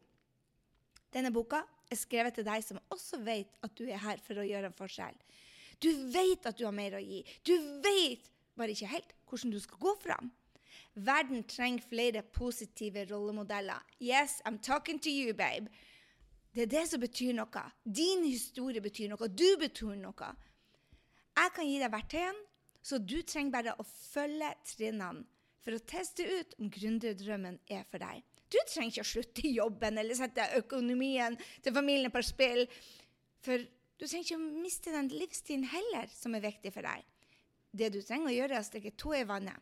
Denne 1.13 1.33
boka 1.33 1.63
er 1.91 1.99
skrevet 1.99 2.37
til 2.37 2.47
deg 2.47 2.65
som 2.65 2.81
også 2.93 3.21
vet 3.25 3.59
at 3.65 3.75
du 3.79 3.87
er 3.87 4.03
her 4.03 4.21
for 4.25 4.41
å 4.41 4.47
gjøre 4.47 4.71
en 4.71 4.77
forskjell. 4.77 5.15
Du 5.81 5.91
vet 6.13 6.47
at 6.49 6.57
du 6.57 6.65
har 6.67 6.75
mer 6.75 6.97
å 6.97 7.03
gi. 7.03 7.23
Du 7.45 7.55
vet 7.85 8.31
bare 8.57 8.73
ikke 8.73 8.91
helt 8.91 9.15
hvordan 9.29 9.53
du 9.53 9.61
skal 9.61 9.81
gå 9.83 9.95
fram. 10.03 10.33
Verden 10.97 11.45
trenger 11.45 11.85
flere 11.85 12.23
positive 12.23 13.05
rollemodeller. 13.11 13.83
Yes, 14.01 14.41
I'm 14.47 14.59
talking 14.59 14.99
to 15.01 15.11
you, 15.11 15.35
babe. 15.35 15.69
Det 16.57 16.65
er 16.65 16.73
det 16.73 16.87
som 16.89 17.01
betyr 17.03 17.35
noe. 17.37 17.63
Din 17.85 18.23
historie 18.25 18.81
betyr 18.81 19.11
noe. 19.13 19.29
Du 19.29 19.49
betyr 19.61 19.93
noe. 20.01 20.29
Jeg 21.37 21.53
kan 21.53 21.69
gi 21.69 21.81
deg 21.83 21.93
verktøyene, 21.93 22.45
så 22.81 22.97
du 23.03 23.19
trenger 23.29 23.53
bare 23.53 23.75
å 23.77 23.85
følge 23.85 24.55
trinnene 24.65 25.27
for 25.67 25.77
å 25.77 25.83
teste 25.85 26.25
ut 26.25 26.55
om 26.63 26.71
gründerdrømmen 26.73 27.59
er 27.69 27.85
for 27.91 28.01
deg. 28.01 28.25
Du 28.49 28.57
trenger 28.71 28.95
ikke 28.95 29.05
å 29.05 29.11
slutte 29.11 29.45
i 29.45 29.53
jobben 29.59 30.01
eller 30.01 30.17
sette 30.17 30.49
økonomien 30.57 31.37
til 31.61 31.77
familien 31.77 32.15
på 32.15 32.25
spill. 32.25 32.65
For 33.45 33.61
du 33.61 34.07
trenger 34.07 34.25
ikke 34.25 34.41
å 34.41 34.63
miste 34.65 34.95
den 34.95 35.13
livsstilen 35.13 35.69
heller, 35.69 36.09
som 36.15 36.39
er 36.39 36.47
viktig 36.47 36.73
for 36.73 36.89
deg. 36.89 37.05
Det 37.77 37.93
du 37.93 38.01
trenger 38.01 38.31
å 38.31 38.37
gjøre, 38.39 38.57
er 38.57 38.65
å 38.65 38.71
stikke 38.71 38.97
tå 38.97 39.13
i 39.19 39.27
vannet. 39.29 39.61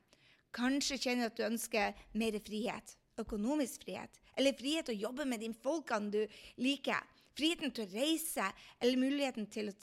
Kanskje 0.55 1.01
kjenner 1.01 1.27
du 1.27 1.33
at 1.33 1.41
du 1.41 1.49
ønsker 1.49 2.05
mer 2.15 2.39
frihet 2.45 2.95
økonomisk 3.21 3.85
frihet, 3.87 4.21
eller 4.37 4.57
frihet 4.59 4.89
til 4.89 4.97
å 4.97 5.03
jobbe 5.09 5.27
med 5.29 5.43
de 5.43 5.53
folkene 5.65 6.11
du 6.13 6.39
liker, 6.63 7.03
friheten 7.35 7.75
til 7.75 7.87
å 7.87 7.93
reise, 7.93 8.49
eller 8.81 9.01
muligheten 9.01 9.47
til 9.51 9.71
å 9.71 9.77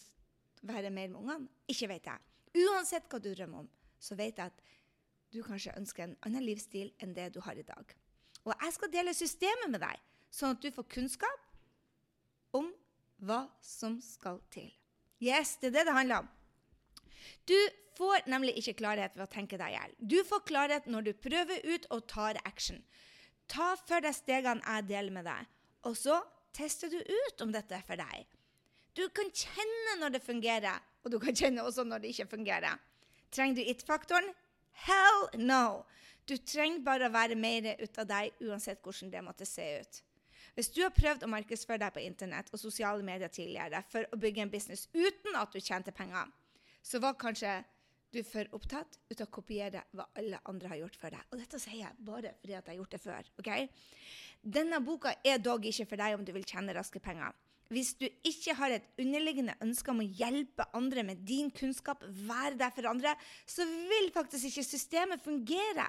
være 0.68 0.92
mer 0.94 1.10
med 1.12 1.22
ungene, 1.22 1.50
ikke 1.72 1.90
vet 1.92 2.12
jeg. 2.12 2.28
Uansett 2.68 3.08
hva 3.10 3.20
du 3.22 3.32
drømmer 3.32 3.64
om, 3.64 3.72
så 4.02 4.18
vet 4.20 4.40
jeg 4.40 4.52
at 4.52 4.64
du 5.32 5.40
kanskje 5.46 5.76
ønsker 5.80 6.06
en 6.06 6.18
annen 6.28 6.44
livsstil 6.44 6.92
enn 7.00 7.16
det 7.16 7.30
du 7.36 7.40
har 7.46 7.56
i 7.56 7.68
dag. 7.68 7.96
Og 8.44 8.54
jeg 8.56 8.76
skal 8.76 8.92
dele 8.92 9.16
systemet 9.16 9.72
med 9.72 9.84
deg, 9.84 10.00
sånn 10.34 10.56
at 10.56 10.64
du 10.64 10.72
får 10.76 10.90
kunnskap 10.92 11.48
om 12.58 12.72
hva 13.22 13.46
som 13.64 14.00
skal 14.04 14.42
til. 14.54 14.72
Yes, 15.22 15.58
det 15.62 15.72
er 15.72 15.78
det 15.80 15.88
det 15.88 15.96
handler 15.96 16.24
om. 16.24 16.30
Du 17.46 17.58
får 17.98 18.26
nemlig 18.32 18.56
ikke 18.60 18.80
klarhet 18.82 19.16
ved 19.16 19.28
å 19.28 19.32
tenke 19.32 19.60
deg 19.62 19.74
i 19.74 19.78
hjel. 19.78 19.96
Du 20.00 20.20
får 20.26 20.46
klarhet 20.50 20.88
når 20.90 21.08
du 21.08 21.12
prøver 21.22 21.62
ut 21.68 21.86
og 21.94 22.08
tar 22.10 22.40
action. 22.50 22.82
Ta 23.50 23.74
for 23.80 24.04
deg 24.04 24.16
stegene 24.16 24.62
jeg 24.66 24.88
deler 24.92 25.16
med 25.16 25.28
deg, 25.28 25.50
og 25.88 25.98
så 25.98 26.20
tester 26.56 26.92
du 26.92 27.00
ut 27.00 27.42
om 27.44 27.52
dette 27.54 27.76
er 27.76 27.86
for 27.88 28.00
deg. 28.00 28.28
Du 28.96 29.06
kan 29.16 29.32
kjenne 29.32 29.98
når 30.02 30.18
det 30.18 30.24
fungerer, 30.26 30.84
og 31.04 31.14
du 31.14 31.18
kan 31.20 31.36
kjenne 31.36 31.64
også 31.64 31.86
når 31.88 32.04
det 32.04 32.14
ikke 32.14 32.32
fungerer. 32.36 32.80
Trenger 33.32 33.62
du 33.62 33.72
it-faktoren? 33.72 34.32
Hell 34.86 35.28
no! 35.40 35.84
Du 36.28 36.36
trenger 36.38 36.84
bare 36.86 37.08
å 37.08 37.14
være 37.14 37.36
mer 37.40 37.74
ut 37.80 37.98
av 38.00 38.08
deg, 38.08 38.36
uansett 38.46 38.82
hvordan 38.84 39.12
det 39.12 39.24
måtte 39.26 39.48
se 39.48 39.66
ut. 39.82 40.02
Hvis 40.56 40.70
du 40.76 40.82
har 40.84 40.92
prøvd 40.94 41.24
å 41.24 41.32
markedsføre 41.32 41.80
deg 41.82 41.94
på 41.96 42.04
internett 42.04 42.52
og 42.52 42.60
sosiale 42.60 43.04
medier 43.08 43.32
tidligere 43.32 43.82
for 43.92 44.08
å 44.12 44.20
bygge 44.20 44.44
en 44.44 44.52
business 44.52 44.88
uten 44.94 45.38
at 45.40 45.54
du 45.54 45.60
tjente 45.64 45.94
penger, 45.96 46.28
så 46.84 47.00
var 47.00 47.20
kanskje 47.20 47.62
du 48.12 48.20
er 48.20 48.28
for 48.28 48.58
opptatt 48.58 48.98
ut 49.10 49.22
av 49.22 49.28
å 49.28 49.34
kopiere 49.34 49.86
hva 49.96 50.08
alle 50.20 50.40
andre 50.52 50.72
har 50.74 50.82
gjort 50.82 50.98
for 51.00 51.14
deg. 51.14 51.24
Og 51.32 51.40
dette 51.40 51.60
sier 51.62 51.86
jeg 51.86 52.04
bare 52.08 52.34
fordi 52.42 52.58
at 52.58 52.66
jeg 52.66 52.74
har 52.74 52.82
gjort 52.82 52.96
det 52.96 53.02
før. 53.06 53.32
ok? 53.40 53.52
Denne 54.42 54.82
boka 54.84 55.16
er 55.24 55.40
dog 55.40 55.66
ikke 55.70 55.88
for 55.88 56.02
deg 56.02 56.18
om 56.18 56.26
du 56.28 56.34
vil 56.36 56.48
tjene 56.48 56.76
raske 56.76 57.00
penger. 57.04 57.32
Hvis 57.72 57.94
du 57.96 58.04
ikke 58.28 58.56
har 58.60 58.74
et 58.76 58.88
underliggende 59.00 59.56
ønske 59.64 59.94
om 59.94 60.02
å 60.04 60.10
hjelpe 60.20 60.66
andre 60.76 61.06
med 61.08 61.22
din 61.24 61.48
kunnskap, 61.56 62.04
være 62.04 62.58
der 62.60 62.74
for 62.76 62.90
andre, 62.90 63.14
så 63.48 63.64
vil 63.64 64.12
faktisk 64.12 64.50
ikke 64.50 64.68
systemet 64.68 65.24
fungere. 65.24 65.88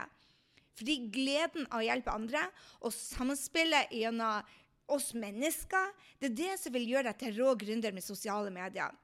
Fordi 0.78 1.00
gleden 1.12 1.66
av 1.72 1.80
å 1.80 1.86
hjelpe 1.88 2.14
andre 2.14 2.44
og 2.86 2.94
samspillet 2.94 3.90
gjennom 3.98 4.46
oss 4.94 5.10
mennesker. 5.18 5.90
Det 6.20 6.30
er 6.30 6.38
det 6.38 6.54
som 6.62 6.74
vil 6.76 6.86
gjøre 6.92 7.10
deg 7.10 7.18
til 7.18 7.40
rå 7.40 7.56
gründer 7.58 7.94
med 7.94 8.06
sosiale 8.06 8.52
medier. 8.54 8.94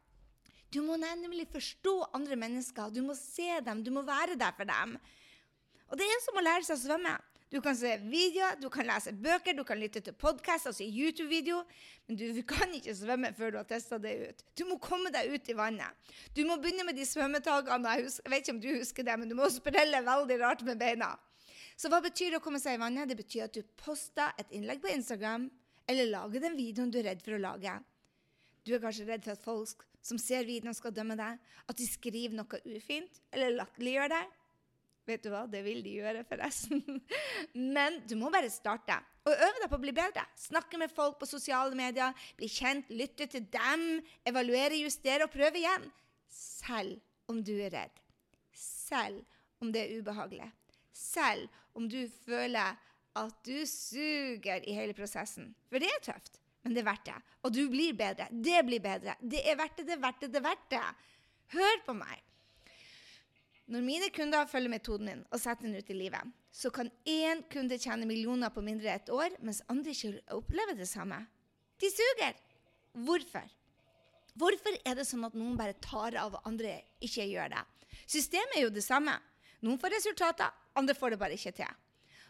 Du 0.72 0.82
må 0.84 0.98
nemlig 1.00 1.46
forstå 1.52 1.94
andre 2.16 2.36
mennesker. 2.36 2.92
Du 2.92 3.00
må 3.06 3.16
se 3.16 3.48
dem, 3.64 3.80
du 3.84 3.90
må 3.94 4.04
være 4.04 4.36
der 4.36 4.52
for 4.56 4.68
dem. 4.68 4.98
Og 5.88 5.96
det 5.96 6.04
er 6.04 6.22
som 6.24 6.36
å 6.36 6.44
lære 6.44 6.66
seg 6.66 6.76
å 6.76 6.82
svømme. 6.82 7.16
Du 7.48 7.62
kan 7.64 7.72
se 7.76 7.94
videoer, 8.04 8.58
du 8.60 8.66
kan 8.68 8.84
lese 8.84 9.14
bøker, 9.16 9.54
du 9.56 9.62
kan 9.64 9.78
lytte 9.80 10.02
til 10.04 10.12
podkaster, 10.12 10.68
altså 10.68 10.84
YouTube-video, 10.84 11.62
men 12.04 12.18
du 12.20 12.42
kan 12.44 12.74
ikke 12.76 12.92
svømme 12.92 13.30
før 13.38 13.54
du 13.54 13.56
har 13.56 13.68
testa 13.70 13.96
det 14.02 14.12
ut. 14.20 14.44
Du 14.52 14.66
må 14.68 14.76
komme 14.84 15.08
deg 15.14 15.32
ut 15.32 15.48
i 15.48 15.56
vannet. 15.56 16.12
Du 16.36 16.42
må 16.44 16.58
begynne 16.60 16.84
med 16.84 16.98
de 17.00 17.06
svømmetagene. 17.08 17.94
Jeg, 17.96 18.12
jeg 18.20 18.34
vet 18.34 18.44
ikke 18.44 18.56
om 18.58 18.60
du 18.66 18.68
husker 18.74 19.08
det, 19.08 19.16
men 19.16 19.32
du 19.32 19.36
må 19.38 19.48
sprelle 19.54 20.04
veldig 20.04 20.38
rart 20.42 20.66
med 20.68 20.82
beina. 20.82 21.14
Så 21.78 21.88
hva 21.88 22.02
betyr 22.04 22.34
det 22.34 22.42
å 22.42 22.44
komme 22.44 22.60
seg 22.60 22.76
i 22.76 22.82
vannet? 22.82 23.08
Det 23.08 23.16
betyr 23.16 23.46
at 23.46 23.56
du 23.56 23.64
poster 23.80 24.36
et 24.36 24.52
innlegg 24.52 24.84
på 24.84 24.92
Instagram, 24.92 25.48
eller 25.88 26.12
lager 26.12 26.44
den 26.44 26.58
videoen 26.58 26.92
du 26.92 27.00
er 27.00 27.14
redd 27.14 27.24
for 27.24 27.38
å 27.38 27.40
lage. 27.40 27.78
Du 28.68 28.74
er 28.76 28.82
kanskje 28.82 29.08
redd 29.08 29.24
for 29.24 29.38
at 29.38 29.46
folk 29.46 29.88
som 30.08 30.18
ser 30.20 30.46
videoen, 30.48 30.76
skal 30.76 30.94
dømme 30.94 31.16
deg, 31.18 31.38
at 31.68 31.78
de 31.78 31.86
skriver 31.88 32.36
noe 32.38 32.60
ufint 32.76 33.22
eller 33.34 33.56
latterliggjør 33.60 34.12
deg. 34.14 34.34
Vet 35.08 35.22
du 35.24 35.30
hva, 35.32 35.46
det 35.48 35.62
vil 35.64 35.80
de 35.84 35.94
gjøre, 36.02 36.24
forresten. 36.28 36.82
Men 37.76 38.02
du 38.08 38.14
må 38.20 38.28
bare 38.32 38.50
starte. 38.52 38.98
Og 39.24 39.32
øve 39.32 39.62
deg 39.62 39.70
på 39.70 39.78
å 39.78 39.84
bli 39.84 39.94
bedre. 39.96 40.24
Snakke 40.36 40.80
med 40.80 40.92
folk 40.92 41.16
på 41.20 41.28
sosiale 41.28 41.76
medier, 41.76 42.16
bli 42.36 42.48
kjent, 42.52 42.90
lytte 42.92 43.28
til 43.32 43.46
dem, 43.52 44.02
evaluere, 44.28 44.76
justere 44.82 45.24
og 45.24 45.32
prøve 45.32 45.62
igjen. 45.62 45.88
Selv 46.28 47.32
om 47.32 47.40
du 47.44 47.54
er 47.56 47.72
redd. 47.72 48.04
Selv 48.52 49.24
om 49.64 49.72
det 49.72 49.86
er 49.86 49.96
ubehagelig. 50.02 50.50
Selv 50.92 51.48
om 51.78 51.88
du 51.88 52.02
føler 52.26 52.76
at 53.18 53.40
du 53.48 53.56
suger 53.68 54.64
i 54.68 54.76
hele 54.76 54.96
prosessen. 54.96 55.54
For 55.70 55.80
det 55.82 55.88
er 55.88 56.04
tøft, 56.04 56.37
men 56.64 56.74
det 56.74 56.82
er 56.82 56.88
verdt 56.88 57.06
det. 57.08 57.18
Og 57.46 57.54
du 57.54 57.62
blir 57.70 57.94
bedre. 57.96 58.26
Det 58.30 58.62
blir 58.66 58.82
bedre. 58.82 59.14
Det 59.20 59.44
er 59.46 59.58
verdt 59.58 59.78
det, 59.78 59.86
det 59.88 59.94
er 59.96 60.02
verdt 60.02 60.24
det, 60.24 60.32
det 60.32 60.40
er 60.40 60.48
verdt 60.48 60.66
det. 60.74 60.86
Hør 61.54 61.84
på 61.86 61.94
meg. 61.96 62.24
Når 63.68 63.84
mine 63.84 64.08
kunder 64.16 64.48
følger 64.48 64.72
metoden 64.72 65.10
min 65.10 65.24
og 65.28 65.40
setter 65.42 65.68
den 65.68 65.76
ut 65.76 65.90
i 65.92 65.96
livet, 65.96 66.34
så 66.52 66.70
kan 66.72 66.88
én 67.04 67.42
kunde 67.52 67.76
tjene 67.80 68.08
millioner 68.08 68.52
på 68.52 68.64
mindre 68.64 68.94
et 68.94 69.10
år, 69.12 69.36
mens 69.44 69.60
andre 69.68 69.92
ikke 69.92 70.14
opplever 70.34 70.76
det 70.76 70.88
samme. 70.88 71.20
De 71.78 71.90
suger. 71.92 72.38
Hvorfor? 73.04 73.44
Hvorfor 74.38 74.78
er 74.86 74.96
det 74.96 75.04
sånn 75.06 75.26
at 75.28 75.36
noen 75.36 75.58
bare 75.58 75.76
tar 75.84 76.16
av, 76.16 76.38
og 76.38 76.48
andre 76.48 76.78
ikke 77.04 77.26
gjør 77.28 77.52
det? 77.52 77.64
Systemet 78.08 78.56
er 78.56 78.64
jo 78.64 78.72
det 78.72 78.84
samme. 78.86 79.14
Noen 79.66 79.80
får 79.82 79.96
resultater, 79.98 80.52
andre 80.78 80.96
får 80.96 81.14
det 81.14 81.20
bare 81.20 81.36
ikke 81.36 81.54
til. 81.60 81.78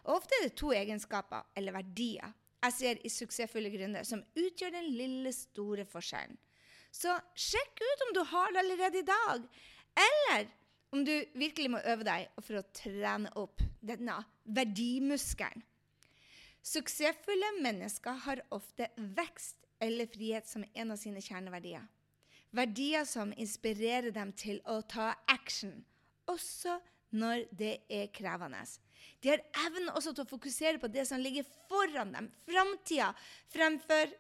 Og 0.09 0.17
ofte 0.19 0.39
er 0.39 0.47
det 0.49 0.57
to 0.59 0.73
egenskaper, 0.75 1.47
eller 1.55 1.77
verdier, 1.77 2.35
jeg 2.65 2.75
ser 2.75 3.01
i 3.07 3.11
suksessfulle 3.13 3.71
gründere 3.73 4.07
som 4.07 4.25
utgjør 4.37 4.75
den 4.75 4.91
lille, 4.97 5.33
store 5.35 5.87
forskjellen. 5.89 6.39
Så 6.95 7.13
sjekk 7.39 7.83
ut 7.85 8.05
om 8.07 8.15
du 8.17 8.23
har 8.31 8.53
det 8.53 8.63
allerede 8.63 9.03
i 9.03 9.07
dag, 9.07 9.45
eller 10.09 10.49
om 10.95 11.05
du 11.05 11.13
virkelig 11.37 11.71
må 11.71 11.83
øve 11.85 12.07
deg 12.07 12.29
for 12.41 12.59
å 12.59 12.67
trene 12.75 13.31
opp 13.39 13.63
denne 13.85 14.17
verdimuskelen. 14.45 15.63
Suksessfulle 16.65 17.53
mennesker 17.63 18.19
har 18.25 18.43
ofte 18.53 18.89
vekst 18.97 19.69
eller 19.81 20.09
frihet 20.11 20.49
som 20.49 20.65
en 20.75 20.93
av 20.93 20.99
sine 21.01 21.23
kjerneverdier. 21.23 21.85
Verdier 22.57 23.05
som 23.09 23.33
inspirerer 23.37 24.11
dem 24.13 24.33
til 24.37 24.59
å 24.67 24.81
ta 24.89 25.13
action, 25.29 25.85
også 26.29 26.79
når 27.11 27.47
det 27.57 27.75
er 27.89 28.11
krevende. 28.15 28.61
De 29.23 29.33
har 29.33 29.43
evnen 29.67 29.91
også 29.95 30.13
til 30.15 30.27
å 30.27 30.31
fokusere 30.31 30.81
på 30.83 30.91
det 30.93 31.07
som 31.09 31.23
ligger 31.23 31.47
foran 31.71 32.13
dem, 32.15 32.31
framtida, 32.47 33.13
fremfor 33.53 34.13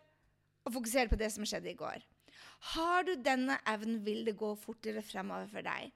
å 0.66 0.72
fokusere 0.74 1.10
på 1.10 1.18
det 1.20 1.30
som 1.34 1.46
skjedde 1.46 1.72
i 1.72 1.78
går. 1.78 2.02
Har 2.74 3.06
du 3.06 3.14
denne 3.22 3.58
evnen, 3.70 4.02
vil 4.04 4.24
det 4.26 4.36
gå 4.38 4.50
fortere 4.58 5.02
fremover 5.04 5.46
for 5.52 5.64
deg. 5.66 5.92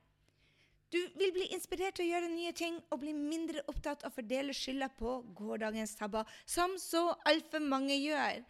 Du 0.93 0.99
vil 1.17 1.33
bli 1.33 1.47
inspirert 1.57 1.97
til 1.97 2.05
å 2.05 2.11
gjøre 2.11 2.33
nye 2.35 2.53
ting 2.53 2.75
og 2.93 3.01
bli 3.01 3.15
mindre 3.17 3.63
opptatt 3.73 4.05
av 4.05 4.13
å 4.13 4.17
fordele 4.19 4.53
skylda 4.55 4.91
på 4.99 5.15
gårsdagens 5.39 5.97
tabber, 5.97 6.29
som 6.45 6.77
så 6.79 7.07
altfor 7.29 7.65
mange 7.65 7.97
gjør. 7.97 8.43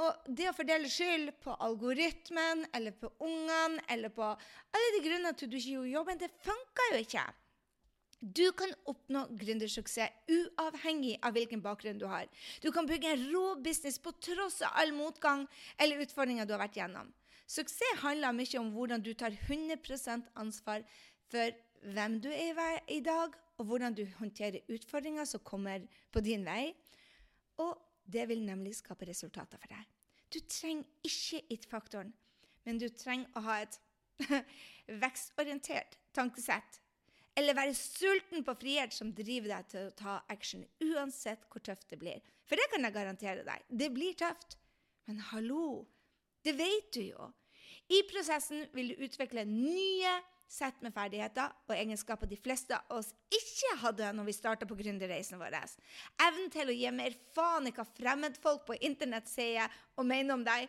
Og 0.00 0.30
det 0.38 0.46
å 0.48 0.54
fordele 0.56 0.88
skyld 0.88 1.34
på 1.44 1.52
algoritmen 1.60 2.64
eller 2.72 2.96
på 2.96 3.10
ungene 3.20 3.84
eller 3.92 4.12
på 4.14 4.24
alle 4.24 4.92
de 4.96 5.02
grunnene 5.04 5.36
til 5.36 5.52
du 5.52 5.58
ikke 5.58 5.74
gjorde 5.74 5.92
jobben, 5.92 6.22
det 6.22 6.32
funker 6.46 6.94
jo 6.94 7.02
ikke. 7.04 7.26
Du 8.22 8.44
kan 8.54 8.70
oppnå 8.86 9.24
gründersuksess 9.34 10.30
uavhengig 10.30 11.16
av 11.26 11.34
hvilken 11.34 11.62
bakgrunn 11.62 11.98
du 11.98 12.06
har. 12.06 12.28
Du 12.62 12.70
kan 12.70 12.86
bygge 12.86 13.10
en 13.10 13.24
rå 13.32 13.56
business 13.58 13.98
på 13.98 14.12
tross 14.22 14.60
av 14.62 14.78
all 14.78 14.92
motgang 14.94 15.42
eller 15.76 16.04
utfordringer 16.04 16.46
du 16.46 16.54
har 16.54 16.62
vært 16.62 16.78
gjennom. 16.78 17.10
Suksess 17.50 17.98
handler 18.04 18.36
mye 18.36 18.60
om 18.60 18.70
hvordan 18.76 19.02
du 19.02 19.10
tar 19.18 19.34
100% 19.34 20.30
ansvar 20.38 20.86
for 21.32 21.50
hvem 21.82 22.20
du 22.22 22.30
er 22.30 22.78
i 22.86 23.00
dag, 23.02 23.34
og 23.58 23.66
hvordan 23.66 23.94
du 23.94 24.04
håndterer 24.18 24.62
utfordringer 24.70 25.26
som 25.28 25.42
kommer 25.44 25.82
på 26.12 26.22
din 26.22 26.46
vei. 26.46 26.72
Og 27.58 27.74
det 28.06 28.28
vil 28.30 28.44
nemlig 28.46 28.76
skape 28.78 29.06
resultater 29.06 29.58
for 29.58 29.70
deg. 29.74 29.82
Du 30.32 30.38
trenger 30.48 30.86
ikke 31.04 31.42
it-faktoren, 31.52 32.14
men 32.64 32.78
du 32.78 32.88
trenger 32.88 33.34
å 33.36 33.42
ha 33.44 33.58
et 33.66 33.78
vekstorientert 35.04 35.98
tankesett. 36.14 36.80
Eller 37.38 37.56
være 37.56 37.76
sulten 37.76 38.44
på 38.44 38.54
frihet 38.60 38.92
som 38.92 39.12
driver 39.16 39.54
deg 39.54 39.68
til 39.72 39.86
å 39.88 39.94
ta 39.96 40.18
action, 40.32 40.66
uansett 40.84 41.46
hvor 41.48 41.64
tøft 41.64 41.88
det 41.92 42.00
blir. 42.02 42.20
For 42.48 42.60
det 42.60 42.68
kan 42.72 42.84
jeg 42.84 42.96
garantere 42.96 43.46
deg. 43.46 43.64
Det 43.68 43.88
blir 43.94 44.16
tøft. 44.20 44.58
Men 45.08 45.22
hallo, 45.30 45.86
det 46.44 46.54
vet 46.58 46.92
du 46.94 47.00
jo. 47.06 47.30
I 47.92 48.02
prosessen 48.10 48.66
vil 48.76 48.92
du 48.92 49.02
utvikle 49.06 49.44
nye 49.48 50.12
sett 50.52 50.82
med 50.84 50.92
ferdigheter 50.92 51.52
og 51.68 51.74
egenskaper 51.74 52.28
de 52.28 52.36
fleste 52.40 52.76
av 52.76 52.98
oss 52.98 53.10
ikke 53.32 53.76
hadde 53.82 54.10
når 54.12 54.28
vi 54.28 54.34
starta 54.36 54.68
på 54.68 54.76
gründerreisen 54.76 55.40
vår. 55.40 55.56
Evnen 56.20 56.52
til 56.52 56.68
å 56.68 56.76
gi 56.76 56.92
mer 56.92 57.16
faen 57.32 57.68
i 57.68 57.74
hva 57.74 57.86
fremmedfolk 57.88 58.66
på 58.68 58.76
internett 58.84 59.30
sier 59.30 59.72
og 59.96 60.08
mener 60.08 60.36
om 60.36 60.44
deg. 60.44 60.68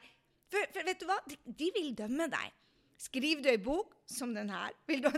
For, 0.53 0.71
for 0.71 0.87
vet 0.87 1.01
du 1.01 1.07
hva? 1.09 1.19
De, 1.27 1.39
de, 1.45 1.69
vil 1.75 1.91
dømme 1.97 2.29
deg. 2.31 2.59
Skriver 2.99 3.43
du 3.43 3.49
ei 3.51 3.59
bok 3.61 3.95
som 4.09 4.33
den 4.35 4.51
her, 4.53 4.75
vil 4.87 5.01
du 5.03 5.09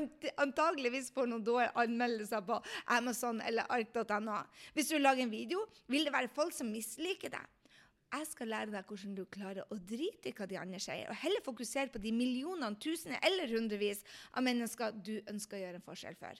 antageligvis 0.41 1.11
få 1.13 1.25
noen 1.29 1.43
dårlige 1.45 1.73
anmeldelser 1.81 2.45
på 2.47 2.59
Amazon 2.95 3.41
eller 3.45 3.67
ark.no. 3.69 4.39
Hvis 4.73 4.89
du 4.91 4.97
lager 4.99 5.25
en 5.25 5.33
video, 5.33 5.65
vil 5.91 6.07
det 6.07 6.13
være 6.15 6.33
folk 6.33 6.55
som 6.55 6.71
misliker 6.71 7.33
deg. 7.33 7.51
Jeg 8.15 8.27
skal 8.29 8.47
lære 8.47 8.71
deg 8.71 8.87
hvordan 8.87 9.15
du 9.17 9.23
klarer 9.27 9.73
å 9.73 9.77
drite 9.81 10.29
i 10.29 10.35
hva 10.35 10.47
de 10.47 10.59
andre 10.61 10.79
sier, 10.79 11.09
og 11.11 11.19
heller 11.19 11.43
fokusere 11.43 11.91
på 11.91 11.99
de 12.03 12.13
millionene, 12.15 12.77
tusener 12.79 13.19
eller 13.25 13.51
hundrevis 13.51 14.05
av 14.31 14.45
mennesker 14.45 14.95
du 15.03 15.17
ønsker 15.31 15.57
å 15.57 15.63
gjøre 15.65 15.81
en 15.81 15.87
forskjell 15.89 16.17
for. 16.19 16.39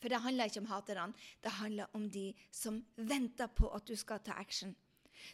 For 0.00 0.12
det 0.12 0.20
handler 0.24 0.50
ikke 0.50 0.62
om 0.62 0.70
haterne, 0.70 1.08
det 1.44 1.56
handler 1.56 1.96
om 1.96 2.06
de 2.12 2.26
som 2.52 2.80
venter 2.96 3.48
på 3.56 3.70
at 3.76 3.88
du 3.88 3.96
skal 4.00 4.20
ta 4.24 4.36
action. 4.40 4.74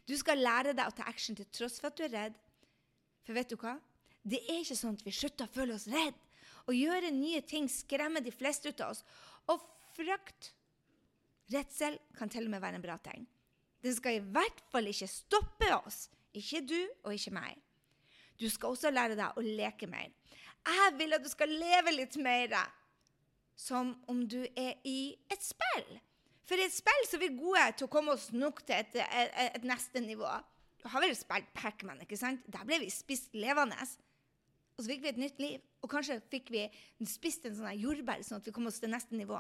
Du 0.07 0.15
skal 0.19 0.43
lære 0.43 0.75
deg 0.75 0.87
å 0.87 0.95
ta 0.95 1.07
action 1.11 1.39
til 1.39 1.47
tross 1.55 1.79
for 1.81 1.91
at 1.91 1.99
du 1.99 2.07
er 2.07 2.15
redd. 2.15 2.41
For 3.27 3.35
vet 3.35 3.51
du 3.51 3.59
hva? 3.59 3.77
Det 4.27 4.41
er 4.51 4.63
ikke 4.63 4.79
sånn 4.79 4.97
at 4.99 5.05
vi 5.07 5.15
slutter 5.15 5.47
å 5.47 5.55
føle 5.55 5.77
oss 5.77 5.87
redd. 5.91 6.17
Å 6.67 6.75
gjøre 6.75 7.13
nye 7.15 7.43
ting 7.47 7.69
skremmer 7.71 8.25
de 8.25 8.35
fleste 8.35 8.73
ut 8.73 8.83
av 8.83 8.97
oss. 8.97 9.05
Og 9.53 9.63
frykt, 9.95 10.51
redsel, 11.55 12.01
kan 12.19 12.31
til 12.33 12.49
og 12.49 12.57
med 12.57 12.65
være 12.65 12.81
en 12.81 12.87
bra 12.87 12.97
tegn. 13.03 13.27
Den 13.87 13.95
skal 13.95 14.19
i 14.19 14.25
hvert 14.35 14.65
fall 14.73 14.91
ikke 14.91 15.07
stoppe 15.11 15.71
oss. 15.79 16.09
Ikke 16.35 16.65
du 16.67 16.79
og 17.05 17.15
ikke 17.15 17.37
meg. 17.37 17.61
Du 18.37 18.49
skal 18.53 18.75
også 18.75 18.91
lære 18.91 19.17
deg 19.17 19.39
å 19.39 19.45
leke 19.45 19.87
mer. 19.89 20.11
Jeg 20.67 20.97
vil 20.99 21.15
at 21.15 21.23
du 21.23 21.31
skal 21.31 21.53
leve 21.53 21.95
litt 21.95 22.19
mer 22.19 22.57
som 23.57 23.95
om 24.11 24.25
du 24.29 24.43
er 24.59 24.75
i 24.85 25.15
et 25.33 25.45
spill. 25.45 25.87
For 26.47 26.59
i 26.59 26.67
et 26.67 26.75
spill 26.75 27.07
så 27.07 27.17
er 27.17 27.25
vi 27.25 27.39
gode 27.39 27.63
til 27.79 27.87
å 27.87 27.93
komme 27.93 28.15
oss 28.15 28.29
nok 28.35 28.65
til 28.67 28.83
et, 28.83 28.99
et, 29.07 29.39
et 29.55 29.65
neste 29.67 30.03
nivå. 30.03 30.29
Du 30.83 30.91
har 30.93 31.03
vel 31.03 31.15
spilt 31.19 31.49
Pacman, 31.57 32.03
ikke 32.05 32.19
sant? 32.19 32.45
Der 32.53 32.67
ble 32.67 32.83
vi 32.83 32.91
spist 32.93 33.35
levende. 33.39 33.79
Og 34.77 34.85
så 34.85 34.91
fikk 34.93 35.05
vi 35.05 35.11
et 35.13 35.21
nytt 35.21 35.39
liv. 35.41 35.61
Og 35.85 35.91
kanskje 35.91 36.19
fikk 36.31 36.51
vi 36.53 36.65
spist 37.09 37.47
en 37.49 37.57
sånn 37.57 37.79
jordbær, 37.81 38.25
sånn 38.27 38.43
at 38.43 38.49
vi 38.49 38.55
kom 38.55 38.69
oss 38.69 38.81
til 38.83 38.93
neste 38.93 39.17
nivå. 39.17 39.39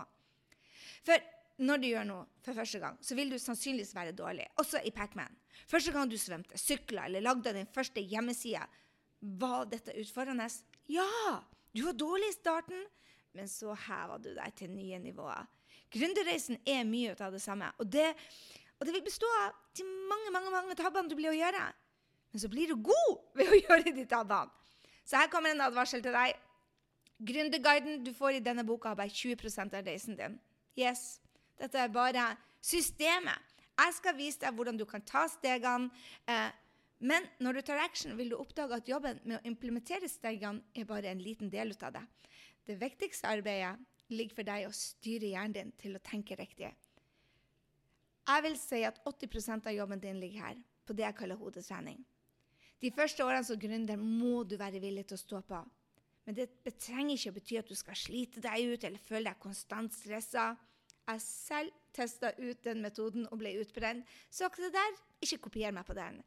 For 1.04 1.20
når 1.66 1.80
du 1.80 1.86
gjør 1.88 2.06
noe 2.08 2.24
for 2.44 2.56
første 2.56 2.80
gang, 2.80 2.96
så 3.04 3.16
vil 3.16 3.32
du 3.32 3.38
sannsynligvis 3.40 3.94
være 3.96 4.14
dårlig, 4.16 4.46
også 4.60 4.82
i 4.84 4.92
Pacman. 4.96 5.36
Første 5.68 5.92
gang 5.94 6.10
du 6.10 6.16
svømte, 6.20 6.58
sykla 6.60 7.06
eller 7.08 7.24
lagde 7.24 7.54
din 7.56 7.68
første 7.72 8.02
hjemmeside, 8.04 8.64
var 9.40 9.68
dette 9.70 9.94
utfordrende? 9.96 10.48
Ja! 10.92 11.40
Du 11.76 11.82
var 11.84 11.96
dårlig 11.96 12.28
i 12.30 12.36
starten, 12.36 12.84
men 13.36 13.48
så 13.52 13.74
heva 13.86 14.16
du 14.20 14.30
deg 14.36 14.54
til 14.56 14.70
nye 14.72 15.00
nivåer. 15.00 15.48
Gründerreisen 15.92 16.60
er 16.68 16.84
mye 16.88 17.14
av 17.20 17.34
det 17.34 17.42
samme, 17.44 17.68
og 17.80 17.88
det, 17.92 18.08
og 18.76 18.88
det 18.88 18.94
vil 18.96 19.04
bestå 19.04 19.28
av 19.42 19.56
de 19.76 19.84
mange 20.10 20.32
mange, 20.32 20.52
mange 20.52 20.76
tabbene 20.78 21.08
du 21.08 21.16
blir 21.18 21.32
å 21.32 21.36
gjøre. 21.36 21.66
Men 22.32 22.42
så 22.42 22.50
blir 22.52 22.72
du 22.72 22.80
god 22.84 23.36
ved 23.36 23.52
å 23.52 23.60
gjøre 23.64 23.96
de 23.96 24.06
tabbene. 24.08 24.52
Så 25.06 25.20
her 25.20 25.30
kommer 25.30 25.54
en 25.54 25.62
advarsel 25.62 26.02
til 26.02 26.14
deg. 26.16 26.34
Gründerguiden 27.26 28.02
du 28.04 28.12
får 28.14 28.38
i 28.38 28.44
denne 28.44 28.66
boka, 28.66 28.90
har 28.90 28.98
bare 28.98 29.14
20% 29.14 29.76
av 29.78 29.86
reisen 29.86 30.18
din. 30.18 30.36
Yes, 30.76 31.20
dette 31.56 31.80
er 31.80 31.92
bare 31.92 32.32
systemet. 32.60 33.54
Jeg 33.76 33.94
skal 33.96 34.16
vise 34.16 34.40
deg 34.42 34.56
hvordan 34.56 34.78
du 34.80 34.84
kan 34.88 35.04
ta 35.06 35.26
stegene. 35.30 35.90
Eh, 36.28 36.50
men 37.06 37.26
når 37.44 37.58
du 37.58 37.62
tar 37.68 37.82
action, 37.84 38.16
vil 38.16 38.32
du 38.32 38.38
oppdage 38.40 38.78
at 38.80 38.88
jobben 38.88 39.20
med 39.24 39.38
å 39.38 39.48
implementere 39.48 40.08
stegene 40.08 40.64
er 40.74 40.88
bare 40.88 41.12
en 41.12 41.20
liten 41.20 41.52
del 41.52 41.74
av 41.84 41.92
det. 41.92 42.04
Det 42.66 42.78
viktigste 42.80 43.28
arbeidet 43.28 43.76
ligger 44.08 44.38
for 44.38 44.48
deg 44.48 44.66
å 44.66 44.74
styre 44.74 45.32
hjernen 45.32 45.54
din 45.54 45.72
til 45.80 45.96
å 45.96 46.02
tenke 46.04 46.38
riktig. 46.38 46.72
Jeg 48.26 48.42
vil 48.42 48.56
si 48.58 48.82
at 48.82 48.98
80 49.06 49.60
av 49.60 49.74
jobben 49.76 50.00
din 50.02 50.18
ligger 50.20 50.48
her, 50.48 50.62
på 50.86 50.94
det 50.96 51.04
jeg 51.04 51.18
kaller 51.20 51.38
hodetrening. 51.38 52.00
De 52.82 52.92
første 52.92 53.24
årene 53.24 53.46
som 53.46 53.60
gründer 53.60 54.00
må 54.00 54.42
du 54.44 54.56
være 54.60 54.82
villig 54.82 55.06
til 55.08 55.16
å 55.16 55.22
stå 55.22 55.42
på. 55.48 55.62
Men 56.26 56.36
det 56.36 56.48
trenger 56.82 57.14
ikke 57.14 57.36
bety 57.38 57.58
at 57.60 57.68
du 57.70 57.76
skal 57.78 57.98
slite 57.98 58.42
deg 58.42 58.72
ut 58.72 58.84
eller 58.84 59.02
føle 59.02 59.30
deg 59.30 59.42
konstant 59.42 59.94
stressa. 59.94 60.54
Jeg 61.06 61.22
selv 61.22 61.74
testa 61.94 62.32
ut 62.34 62.64
den 62.66 62.82
metoden 62.82 63.28
og 63.30 63.38
ble 63.38 63.52
utbrent, 63.60 64.02
så 64.28 64.48
akkurat 64.48 64.74
det 64.74 64.80
der, 64.80 64.96
ikke 65.24 65.38
kopier 65.46 65.72
meg 65.72 65.86
på 65.88 65.94
den. 65.96 66.18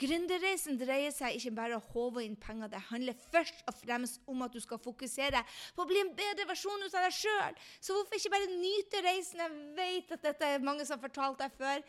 Gründerreisen 0.00 0.78
dreier 0.80 1.12
seg 1.12 1.36
ikke 1.36 1.52
bare 1.58 1.76
om 1.76 1.82
å 1.82 1.92
håve 1.92 2.22
inn 2.24 2.38
penger. 2.40 2.70
Det 2.72 2.80
handler 2.88 3.18
først 3.34 3.60
og 3.68 3.76
fremst 3.76 4.22
om 4.30 4.46
at 4.46 4.54
du 4.54 4.60
skal 4.64 4.80
fokusere 4.80 5.42
på 5.76 5.84
å 5.84 5.88
bli 5.90 6.00
en 6.00 6.14
bedre 6.16 6.46
versjon 6.48 6.86
ut 6.86 6.94
av 6.94 7.04
deg 7.04 7.18
sjøl. 7.18 7.58
Så 7.82 7.96
hvorfor 7.96 8.16
ikke 8.16 8.32
bare 8.32 8.54
nyte 8.54 9.02
reisen? 9.04 9.42
Jeg 9.42 9.58
vet 9.76 10.16
at 10.16 10.24
dette 10.30 10.54
er 10.54 10.64
mange 10.64 10.86
som 10.86 10.96
har 10.96 11.04
fortalt 11.04 11.42
deg 11.42 11.58
før, 11.58 11.84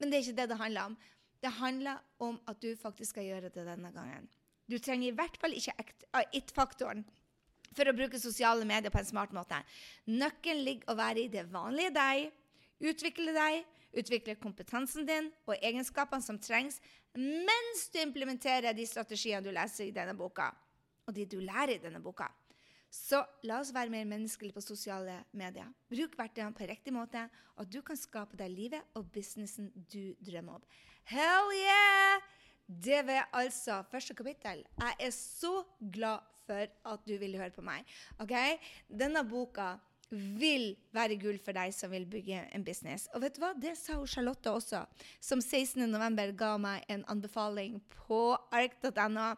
men 0.00 0.10
det 0.10 0.18
er 0.18 0.26
ikke 0.26 0.38
det 0.40 0.50
det 0.50 0.60
handler 0.64 0.90
om. 0.90 0.98
Det 1.40 1.52
handler 1.56 2.00
om 2.20 2.36
at 2.50 2.60
du 2.60 2.74
faktisk 2.76 3.14
skal 3.14 3.26
gjøre 3.28 3.48
det 3.48 3.64
denne 3.64 3.90
gangen. 3.94 4.28
Du 4.70 4.78
trenger 4.78 5.08
i 5.10 5.16
hvert 5.16 5.36
fall 5.40 5.56
ikke 5.56 5.74
it-faktoren 6.36 7.02
for 7.74 7.88
å 7.88 7.94
bruke 7.96 8.20
sosiale 8.20 8.66
medier 8.66 8.92
på 8.92 9.00
en 9.00 9.08
smart 9.08 9.32
måte. 9.34 9.58
Nøkkelen 10.10 10.64
ligger 10.66 10.92
å 10.92 10.98
være 10.98 11.24
i 11.24 11.30
det 11.32 11.46
vanlige 11.50 11.94
deg, 11.96 12.30
utvikle 12.90 13.34
deg, 13.34 13.64
utvikle 14.00 14.36
kompetansen 14.38 15.06
din 15.08 15.30
og 15.48 15.56
egenskapene 15.58 16.22
som 16.22 16.38
trengs 16.38 16.78
mens 17.18 17.88
du 17.90 17.98
implementerer 18.02 18.76
de 18.76 18.86
strategiene 18.86 19.42
du 19.42 19.50
leser 19.54 19.88
i 19.88 19.94
denne 19.94 20.14
boka, 20.14 20.52
og 21.06 21.14
de 21.16 21.24
du 21.26 21.40
lærer 21.42 21.74
i 21.74 21.82
denne 21.82 22.02
boka. 22.02 22.28
Så 22.90 23.20
la 23.46 23.60
oss 23.62 23.70
være 23.74 23.92
mer 23.92 24.08
menneskelige 24.10 24.56
på 24.56 24.62
sosiale 24.64 25.20
medier. 25.32 25.68
Bruk 25.90 26.16
verktøyene 26.18 26.56
på 26.56 26.66
riktig 26.66 26.94
måte, 26.94 27.22
og 27.56 27.70
du 27.70 27.80
kan 27.86 27.98
skape 27.98 28.38
deg 28.38 28.50
livet 28.50 28.98
og 28.98 29.12
businessen 29.14 29.70
du 29.92 30.16
drømmer 30.26 30.58
om. 30.58 30.64
Hell 31.10 31.54
yeah! 31.54 32.26
Det 32.70 33.00
var 33.06 33.28
altså 33.34 33.80
første 33.90 34.14
kapittel. 34.14 34.64
Jeg 34.78 34.96
er 35.06 35.14
så 35.14 35.62
glad 35.92 36.26
for 36.46 36.66
at 36.92 37.06
du 37.06 37.14
ville 37.18 37.38
høre 37.38 37.54
på 37.54 37.64
meg. 37.66 37.86
Ok? 38.22 38.34
Denne 38.90 39.22
boka 39.26 39.72
vil 40.10 40.72
være 40.94 41.16
gull 41.22 41.38
for 41.38 41.54
deg 41.54 41.72
som 41.74 41.92
vil 41.94 42.06
bygge 42.10 42.42
en 42.54 42.64
business. 42.66 43.06
Og 43.14 43.22
vet 43.22 43.36
du 43.36 43.42
hva? 43.42 43.52
Det 43.54 43.76
sa 43.78 43.94
Charlotte 44.10 44.50
også, 44.50 44.82
som 45.22 45.42
16.11. 45.42 46.34
ga 46.38 46.56
meg 46.60 46.84
en 46.90 47.04
anbefaling 47.12 47.78
på 47.94 48.20
ark.no. 48.50 49.28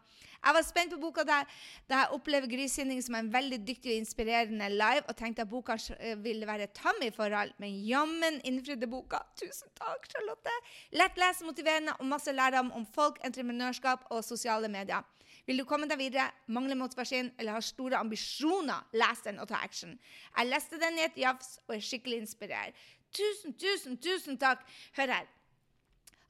Jeg 0.42 0.56
var 0.56 0.64
spent 0.66 0.94
på 0.94 1.00
boka 1.02 1.24
der, 1.28 1.46
da 1.90 2.02
jeg 2.02 2.16
opplever 2.16 2.50
Gry 2.50 2.66
Sinding 2.70 3.02
som 3.04 3.14
en 3.18 3.30
veldig 3.32 3.60
dyktig 3.66 3.92
og 3.92 4.00
inspirerende 4.00 4.70
live, 4.72 5.04
og 5.06 5.16
tenkte 5.18 5.44
at 5.44 5.52
boka 5.52 5.76
ville 6.24 6.48
være 6.48 6.70
tam 6.74 6.98
i 7.04 7.12
forhold, 7.14 7.52
men 7.62 7.78
jammen 7.86 8.40
innfridde 8.48 8.88
boka. 8.90 9.22
Tusen 9.38 9.70
takk, 9.78 10.08
Charlotte! 10.10 10.56
Lett 10.96 11.20
lese, 11.20 11.46
motiverende 11.46 11.94
og 12.00 12.08
masse 12.10 12.32
lærdom 12.34 12.72
om 12.74 12.88
folk, 12.96 13.20
entreprenørskap 13.26 14.08
og 14.10 14.24
sosiale 14.26 14.72
medier. 14.72 15.04
Vil 15.46 15.58
du 15.58 15.64
komme 15.66 15.88
deg 15.90 15.98
videre, 15.98 16.28
mangler 16.54 16.78
motivasjon 16.78 17.32
eller 17.34 17.56
har 17.56 17.64
store 17.66 17.98
ambisjoner, 17.98 18.86
les 18.94 19.22
den 19.26 19.40
og 19.42 19.48
ta 19.50 19.58
action. 19.66 19.96
Jeg 20.36 20.50
leste 20.50 20.78
den 20.78 21.00
i 21.00 21.06
et 21.08 21.18
jafs 21.18 21.56
og 21.66 21.76
er 21.76 21.82
skikkelig 21.82 22.22
inspirert. 22.22 22.82
Tusen, 23.12 23.56
tusen, 23.58 23.98
tusen 24.00 24.38
takk. 24.40 24.62
Hør 24.96 25.16
her. 25.16 25.30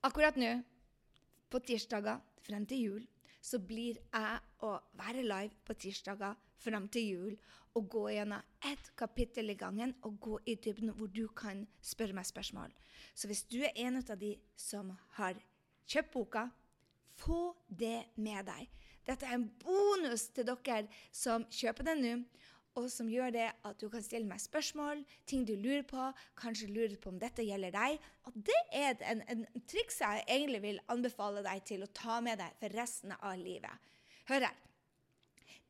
Akkurat 0.02 0.38
nå, 0.40 0.54
på 1.52 1.61
tirsdager 1.62 2.23
frem 2.42 2.64
til 2.66 2.87
jul, 2.87 3.02
så 3.42 3.61
blir 3.61 3.99
jeg 4.00 4.38
å 4.64 4.73
være 4.99 5.23
live 5.26 5.61
på 5.66 5.76
tirsdager 5.85 6.38
frem 6.62 6.88
til 6.95 7.07
jul 7.07 7.37
og 7.76 7.88
gå 7.90 8.02
gjennom 8.14 8.42
ett 8.69 8.90
kapittel 8.99 9.51
i 9.53 9.59
gangen 9.59 9.94
og 10.07 10.18
gå 10.20 10.38
i 10.46 10.57
dybden 10.57 10.92
hvor 10.96 11.11
du 11.12 11.25
kan 11.37 11.64
spørre 11.83 12.16
meg 12.16 12.29
spørsmål. 12.29 12.72
Så 13.14 13.29
hvis 13.29 13.44
du 13.44 13.61
er 13.62 13.77
en 13.87 14.01
av 14.01 14.18
de 14.18 14.35
som 14.57 14.92
har 15.18 15.38
kjøpt 15.88 16.12
boka, 16.14 16.46
få 17.18 17.53
det 17.68 18.09
med 18.16 18.46
deg. 18.48 18.68
Dette 19.07 19.27
er 19.27 19.38
en 19.38 19.49
bonus 19.62 20.29
til 20.35 20.47
dere 20.47 20.87
som 21.15 21.47
kjøper 21.51 21.88
den 21.91 22.03
nå, 22.05 22.15
og 22.79 22.88
som 22.88 23.09
gjør 23.11 23.33
det 23.35 23.49
at 23.53 23.81
du 23.81 23.88
kan 23.93 24.05
stille 24.05 24.29
meg 24.29 24.41
spørsmål, 24.41 25.03
ting 25.29 25.45
du 25.49 25.53
lurer 25.61 25.85
på, 25.85 26.07
kanskje 26.41 26.71
lurer 26.73 26.97
på 27.01 27.11
om 27.12 27.19
dette 27.21 27.45
gjelder 27.45 27.75
deg. 27.75 27.99
Og 28.29 28.38
det 28.49 28.61
er 28.73 28.97
en, 29.11 29.21
en, 29.29 29.45
triks 29.69 30.01
jeg 30.01 30.25
egentlig 30.25 30.62
vil 30.65 30.81
anbefale 30.93 31.45
deg 31.45 31.65
til 31.69 31.85
å 31.85 31.91
ta 31.93 32.21
med 32.25 32.41
deg 32.41 32.57
for 32.61 32.77
resten 32.79 33.12
av 33.19 33.37
livet. 33.41 33.91
Hør 34.31 34.49
her. 34.49 34.57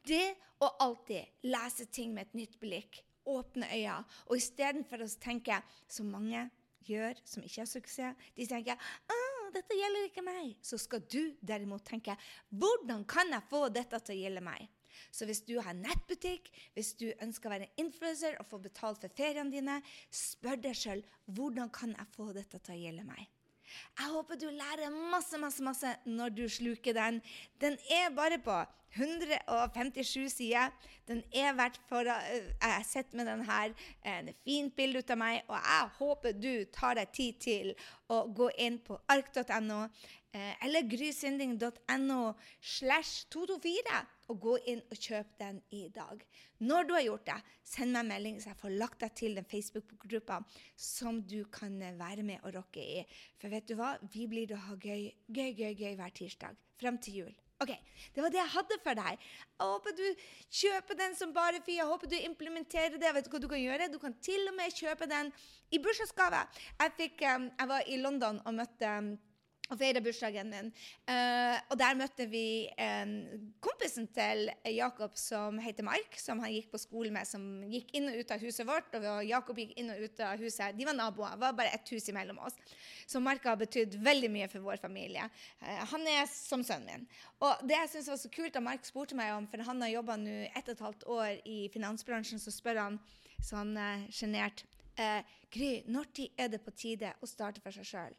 Det 0.06 0.24
å 0.62 0.70
alltid 0.82 1.46
lese 1.46 1.88
ting 1.90 2.14
med 2.14 2.28
et 2.28 2.38
nytt 2.38 2.56
blikk, 2.62 3.02
åpne 3.26 3.68
øynene, 3.70 4.06
og 4.26 4.38
istedenfor 4.38 5.04
å 5.04 5.10
tenke, 5.22 5.60
som 5.90 6.10
mange 6.10 6.48
gjør 6.86 7.18
som 7.26 7.44
ikke 7.46 7.62
har 7.62 7.70
suksess, 7.70 8.30
de 8.34 8.46
tenker 8.50 8.78
ah, 8.78 9.31
dette 9.54 9.76
gjelder 9.76 10.08
ikke 10.08 10.24
meg. 10.26 10.54
Så 10.64 10.78
skal 10.80 11.04
du 11.10 11.34
derimot 11.40 11.84
tenke 11.88 12.16
hvordan 12.50 13.04
kan 13.08 13.32
jeg 13.32 13.48
få 13.50 13.66
dette 13.72 14.00
til 14.00 14.16
å 14.16 14.22
gjelde 14.22 14.44
meg? 14.46 14.70
Så 15.12 15.26
hvis 15.28 15.42
du 15.48 15.54
har 15.60 15.76
nettbutikk, 15.76 16.50
hvis 16.76 16.92
du 17.00 17.06
ønsker 17.24 17.48
å 17.48 17.54
være 17.54 17.70
influenser 17.80 18.36
og 18.40 18.48
få 18.50 18.60
betalt 18.64 19.00
for 19.02 19.16
feriene 19.16 19.52
dine, 19.52 19.78
spør 20.12 20.60
deg 20.60 20.76
sjøl 20.76 21.04
hvordan 21.32 21.72
kan 21.72 21.94
jeg 21.96 22.12
få 22.16 22.32
dette 22.36 22.60
til 22.60 22.76
å 22.76 22.82
gjelde 22.82 23.06
meg? 23.08 23.30
Jeg 23.98 24.12
håper 24.12 24.38
du 24.40 24.46
lærer 24.50 24.90
masse, 25.12 25.38
masse, 25.38 25.62
masse 25.64 25.96
når 26.06 26.34
du 26.36 26.48
sluker 26.48 26.96
den. 26.96 27.20
Den 27.60 27.78
er 27.90 28.14
bare 28.16 28.38
på 28.42 28.56
157 28.94 30.32
sider. 30.32 30.70
Den 31.08 31.22
er 31.32 31.54
verdt 31.56 31.80
for 31.88 32.08
Jeg 32.08 32.56
har 32.62 32.84
sett 32.84 33.14
med 33.14 33.26
den 33.26 33.44
her. 33.48 33.68
Det 34.02 34.34
er 34.34 34.40
fint 34.44 34.76
bilde 34.76 34.98
ut 34.98 35.10
av 35.10 35.20
meg, 35.20 35.42
og 35.48 35.56
jeg 35.56 35.92
håper 35.98 36.36
du 36.36 36.52
tar 36.74 36.98
deg 37.00 37.12
tid 37.16 37.40
til 37.40 37.72
å 38.12 38.24
gå 38.28 38.50
inn 38.60 38.78
på 38.84 38.98
ark.no 39.08 39.80
eh, 40.34 40.52
eller 40.64 40.88
grysynding.no 40.88 42.22
slash 42.60 43.26
224 43.32 44.02
og 44.32 44.40
gå 44.40 44.56
inn 44.72 44.80
og 44.88 44.96
kjøp 44.96 45.36
den 45.40 45.60
i 45.76 45.84
dag. 45.92 46.24
Når 46.64 46.88
du 46.88 46.94
har 46.96 47.04
gjort 47.04 47.28
det, 47.28 47.38
send 47.66 47.92
meg 47.92 48.06
en 48.06 48.12
melding, 48.14 48.40
så 48.40 48.52
jeg 48.52 48.60
får 48.62 48.76
lagt 48.80 49.00
deg 49.04 49.14
til 49.18 49.38
den 49.38 49.48
Facebook-gruppa 49.48 50.40
som 50.78 51.20
du 51.28 51.42
kan 51.52 51.76
være 51.98 52.24
med 52.26 52.42
og 52.42 52.56
rocke 52.56 52.82
i. 52.82 53.04
For 53.40 53.52
vet 53.52 53.68
du 53.68 53.76
hva? 53.78 53.94
Vi 54.12 54.26
blir 54.30 54.54
å 54.56 54.64
ha 54.68 54.76
gøy, 54.78 55.10
gøy, 55.28 55.50
gøy, 55.52 55.72
gøy 55.76 55.96
hver 56.00 56.14
tirsdag 56.16 56.60
frem 56.82 56.98
til 57.02 57.22
jul. 57.22 57.32
Ok, 57.62 57.70
Det 58.14 58.22
var 58.22 58.32
det 58.34 58.40
jeg 58.40 58.50
hadde 58.56 58.76
for 58.82 58.98
deg. 58.98 59.18
Jeg 59.60 59.66
håper 59.70 59.92
du 59.94 60.06
kjøper 60.60 60.96
den 60.98 61.12
som 61.14 61.34
bare 61.34 61.60
fy. 61.62 61.76
Jeg 61.76 61.86
håper 61.86 62.10
du 62.10 62.16
implementerer 62.18 62.96
det. 62.98 63.12
Vet 63.14 63.28
du 63.28 63.30
hva 63.30 63.40
du 63.42 63.46
kan 63.52 63.62
gjøre? 63.62 63.90
Du 63.92 64.00
kan 64.02 64.16
til 64.18 64.48
og 64.50 64.56
med 64.56 64.74
kjøpe 64.74 65.06
den 65.06 65.30
i 65.70 65.78
bursdagsgave. 65.78 66.40
Jeg, 66.80 67.12
um, 67.36 67.46
jeg 67.60 67.70
var 67.70 67.86
i 67.86 68.00
London 68.02 68.40
og 68.42 68.56
møtte 68.58 68.96
um, 68.98 69.12
og 69.72 69.80
feira 69.80 70.02
bursdagen 70.04 70.50
min. 70.52 70.70
Uh, 71.08 71.56
og 71.72 71.78
der 71.80 71.96
møtte 71.98 72.26
vi 72.30 72.68
um, 72.76 73.14
kompisen 73.64 74.08
til 74.14 74.50
Jakob 74.74 75.16
som 75.18 75.58
heter 75.62 75.86
Mark, 75.86 76.16
som 76.20 76.42
han 76.44 76.52
gikk 76.52 76.70
på 76.72 76.80
skole 76.82 77.12
med, 77.14 77.28
som 77.28 77.44
gikk 77.70 77.94
inn 77.96 78.10
og 78.10 78.20
ut 78.20 78.34
av 78.34 78.42
huset 78.44 78.68
vårt. 78.68 78.94
Og 78.98 79.22
Jakob 79.28 79.60
gikk 79.62 79.74
inn 79.80 79.92
og 79.94 80.02
ut 80.02 80.22
av 80.24 80.42
huset. 80.42 80.76
De 80.78 80.88
var 80.88 80.98
naboer. 80.98 81.36
Det 81.36 81.44
var 81.44 81.58
bare 81.62 81.74
ett 81.76 81.94
hus 81.94 82.08
imellom 82.12 82.40
oss. 82.44 82.58
Så 83.06 83.20
Mark 83.22 83.44
har 83.48 83.58
betydd 83.60 83.96
veldig 84.02 84.30
mye 84.32 84.50
for 84.52 84.64
vår 84.64 84.82
familie. 84.82 85.28
Uh, 85.62 85.82
han 85.94 86.08
er 86.14 86.28
som 86.30 86.64
sønnen 86.66 87.02
min. 87.02 87.08
Og 87.42 87.64
det 87.66 87.78
jeg 87.78 87.92
syns 87.94 88.12
var 88.12 88.20
så 88.20 88.32
kult 88.32 88.54
da 88.54 88.62
Mark 88.64 88.84
spurte 88.86 89.16
meg 89.18 89.32
om, 89.36 89.48
for 89.50 89.64
han 89.66 89.82
har 89.82 89.96
jobba 89.96 90.18
nå 90.20 90.36
ett 90.52 90.68
og 90.68 90.74
et 90.76 90.86
halvt 90.86 91.08
år 91.16 91.30
i 91.48 91.58
finansbransjen, 91.72 92.42
så 92.42 92.52
spør 92.54 92.84
han 92.84 93.00
sånn 93.42 93.74
sjenert 94.14 94.64
uh, 95.00 95.22
Gry, 95.52 95.82
når 95.84 96.06
er 96.40 96.48
det 96.48 96.62
på 96.64 96.72
tide 96.72 97.10
å 97.20 97.28
starte 97.28 97.60
for 97.60 97.74
seg 97.74 97.84
sjøl? 97.84 98.14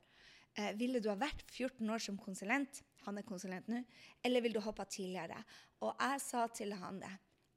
Eh, 0.54 0.74
ville 0.78 1.02
du 1.02 1.10
ha 1.10 1.16
vært 1.18 1.48
14 1.50 1.90
år 1.90 2.02
som 2.04 2.18
konsulent, 2.22 2.84
han 3.08 3.18
er 3.18 3.26
konsulent 3.26 3.70
nå, 3.72 3.80
eller 4.24 4.44
ville 4.44 4.60
du 4.60 4.64
hoppa 4.64 4.86
tidligere? 4.86 5.40
Og 5.82 5.96
jeg 5.98 6.20
sa 6.22 6.44
til 6.54 6.76
han 6.78 7.00
det. 7.02 7.14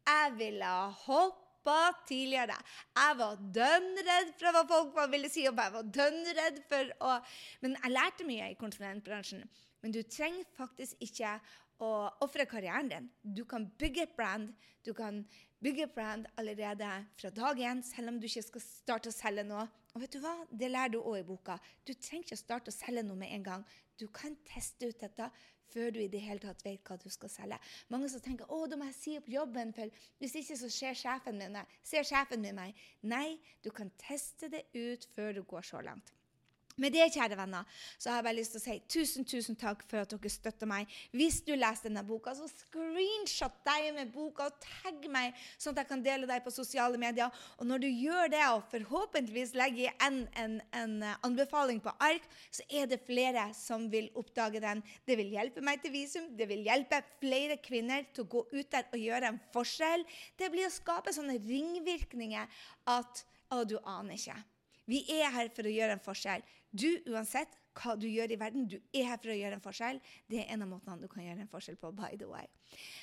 Jeg 0.07 0.33
ville 0.39 0.71
ha 0.71 0.89
hoppa 1.03 1.77
tidligere. 2.09 2.57
Jeg 2.97 3.19
var 3.21 3.37
dønn 3.59 4.01
redd 4.07 4.33
for 4.39 4.55
hva 4.55 4.65
folk 4.71 4.99
ville 5.13 5.31
si, 5.33 5.45
og 5.51 5.61
jeg 5.61 5.75
var 5.77 5.93
dønn 5.99 6.21
redd 6.41 6.63
for 6.71 6.93
å 7.05 7.19
Men 7.61 7.77
jeg 7.83 7.93
lærte 7.93 8.29
mye 8.29 8.51
i 8.53 8.59
konsulentbransjen. 8.59 9.45
Men 9.83 9.93
du 9.93 10.01
trenger 10.03 10.49
faktisk 10.57 10.97
ikke 11.05 11.37
å 11.85 11.91
ofre 12.25 12.47
karrieren 12.49 12.89
din. 12.89 13.11
Du 13.21 13.45
kan 13.45 13.69
bygge 13.79 14.07
et 14.07 14.17
brand. 14.17 14.55
Du 14.87 14.95
kan 14.97 15.21
bygge 15.63 15.87
brand 15.95 16.27
allerede 16.37 16.91
fra 17.17 17.31
dag 17.31 17.59
én, 17.59 17.83
selv 17.83 18.09
om 18.13 18.21
du 18.21 18.27
ikke 18.29 18.45
skal 18.47 18.65
starte 18.65 19.11
å 19.13 19.17
selge 19.17 19.45
noe. 19.47 19.67
Og 19.95 20.03
vet 20.03 20.13
du 20.13 20.21
hva? 20.21 20.35
Det 20.51 20.69
lærer 20.71 20.93
du 20.93 20.99
òg 21.01 21.21
i 21.23 21.27
boka. 21.27 21.57
Du 21.87 21.95
trenger 21.95 22.27
ikke 22.27 22.37
å 22.37 22.43
starte 22.43 22.73
å 22.73 22.77
selge 22.77 23.05
noe 23.07 23.17
med 23.17 23.33
en 23.33 23.47
gang. 23.47 23.69
Du 23.97 24.07
kan 24.13 24.37
teste 24.45 24.91
ut 24.91 25.01
dette 25.01 25.31
før 25.73 25.95
du 25.95 26.01
i 26.03 26.11
det 26.11 26.21
hele 26.23 26.43
tatt 26.43 26.63
vet 26.65 26.85
hva 26.87 26.99
du 27.01 27.09
skal 27.13 27.33
selge. 27.33 27.59
Mange 27.93 28.11
som 28.13 28.23
tenker 28.23 28.51
å, 28.53 28.63
da 28.69 28.79
må 28.79 28.89
jeg 28.91 28.99
si 28.99 29.17
opp 29.19 29.31
jobben, 29.31 29.73
for 29.77 30.05
hvis 30.21 30.37
ikke 30.43 30.59
så 30.61 30.71
ser 30.73 30.99
sjefen 30.99 31.41
min, 31.41 31.59
ser 31.85 32.07
sjefen 32.07 32.45
min 32.45 32.57
meg. 32.59 32.87
Nei, 33.09 33.39
du 33.65 33.73
kan 33.75 33.91
teste 34.01 34.53
det 34.53 34.67
ut 34.77 35.09
før 35.17 35.39
du 35.39 35.43
går 35.49 35.67
så 35.67 35.83
langt. 35.85 36.16
Med 36.77 36.93
det, 36.93 37.07
kjære 37.15 37.39
venner, 37.39 37.65
så 37.97 38.11
har 38.11 38.19
jeg 38.19 38.25
bare 38.27 38.37
lyst 38.37 38.53
til 38.53 38.61
å 38.61 38.65
si 38.67 38.75
tusen 38.93 39.25
tusen 39.25 39.57
takk 39.57 39.81
for 39.89 40.03
at 40.03 40.11
dere 40.13 40.29
støtter 40.29 40.69
meg. 40.69 40.91
Hvis 41.17 41.39
du 41.47 41.55
leser 41.57 41.89
denne 41.89 42.03
boka, 42.05 42.35
så 42.37 42.45
screenshot 42.51 43.55
deg 43.65 43.87
med 43.97 44.11
boka 44.13 44.51
og 44.51 44.59
tagg 44.61 45.07
meg, 45.09 45.33
sånn 45.57 45.73
at 45.73 45.81
jeg 45.81 45.89
kan 45.95 46.03
dele 46.05 46.29
deg 46.29 46.43
på 46.45 46.53
sosiale 46.53 47.01
medier. 47.01 47.33
Og 47.57 47.71
når 47.71 47.81
du 47.81 47.89
gjør 47.89 48.29
det, 48.35 48.43
og 48.53 48.67
forhåpentligvis 48.75 49.55
legger 49.57 49.95
en, 50.05 50.19
en, 50.37 50.59
en, 50.77 50.97
eh, 51.01 51.15
anbefaling 51.25 51.81
på 51.81 51.95
ark, 52.05 52.27
så 52.53 52.67
er 52.69 52.91
det 52.91 53.01
flere 53.07 53.47
som 53.57 53.87
vil 53.93 54.11
oppdage 54.21 54.61
den. 54.61 54.83
Det 55.09 55.17
vil 55.17 55.33
hjelpe 55.33 55.65
meg 55.65 55.81
til 55.81 55.95
visum. 55.95 56.27
Det 56.37 56.49
vil 56.51 56.67
hjelpe 56.67 57.01
flere 57.23 57.57
kvinner 57.65 58.05
til 58.13 58.27
å 58.27 58.33
gå 58.35 58.43
ut 58.53 58.69
der 58.75 58.91
og 58.93 59.01
gjøre 59.01 59.33
en 59.33 59.41
forskjell. 59.57 60.05
Det 60.37 60.53
blir 60.53 60.69
å 60.69 60.77
skape 60.77 61.17
sånne 61.17 61.39
ringvirkninger 61.41 62.53
at 62.93 63.25
å, 63.49 63.65
du 63.65 63.79
aner 63.81 64.21
ikke. 64.21 64.37
Vi 64.87 65.03
er 65.11 65.33
her 65.35 65.51
for 65.55 65.67
å 65.67 65.73
gjøre 65.73 65.97
en 65.97 66.05
forskjell. 66.05 66.45
Du, 66.73 66.89
uansett 67.13 67.55
hva 67.77 67.95
du 68.01 68.07
gjør 68.09 68.33
i 68.33 68.39
verden, 68.41 68.65
du 68.69 68.77
er 68.95 69.11
her 69.11 69.21
for 69.21 69.33
å 69.33 69.37
gjøre 69.37 69.59
en 69.59 69.63
forskjell. 69.65 69.99
Det 70.31 70.41
er 70.41 70.53
en 70.55 70.65
av 70.65 70.71
måtene 70.71 71.03
du 71.03 71.11
kan 71.13 71.25
gjøre 71.25 71.45
en 71.45 71.53
forskjell 71.53 71.77
på, 71.81 71.93
by 71.97 72.17
the 72.19 72.29
way. 72.29 72.49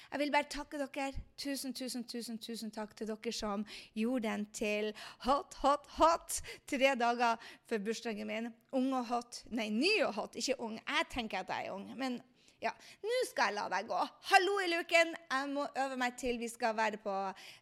Jeg 0.10 0.22
vil 0.22 0.34
bare 0.34 0.50
takke 0.50 0.82
dere. 0.82 1.24
Tusen, 1.40 1.74
tusen, 1.78 2.06
tusen, 2.10 2.40
tusen 2.42 2.74
takk 2.74 2.96
til 2.98 3.10
dere 3.10 3.34
som 3.36 3.66
gjorde 3.98 4.28
den 4.28 4.46
til 4.54 4.92
hot, 5.28 5.58
hot, 5.62 5.88
hot 6.00 6.42
tre 6.70 6.94
dager 7.00 7.42
før 7.70 7.86
bursdagen 7.88 8.30
min. 8.30 8.52
Ung 8.74 8.92
og 8.98 9.08
hot. 9.14 9.44
Nei, 9.54 9.70
ny 9.74 9.96
og 10.08 10.14
hot, 10.18 10.38
ikke 10.42 10.60
ung. 10.62 10.78
Jeg 10.82 11.10
tenker 11.14 11.44
at 11.44 11.54
jeg 11.54 11.70
er 11.70 11.78
ung. 11.78 11.90
men 11.98 12.22
ja, 12.64 12.72
nå 13.04 13.18
skal 13.28 13.50
jeg 13.50 13.58
la 13.58 13.66
deg 13.74 13.90
gå. 13.90 13.98
Hallo 14.30 14.54
i 14.64 14.70
luken! 14.72 15.10
Jeg 15.20 15.48
må 15.52 15.66
øve 15.84 15.98
meg 16.00 16.16
til 16.16 16.38
vi 16.40 16.48
skal 16.48 16.78
være 16.78 17.02
på 17.04 17.12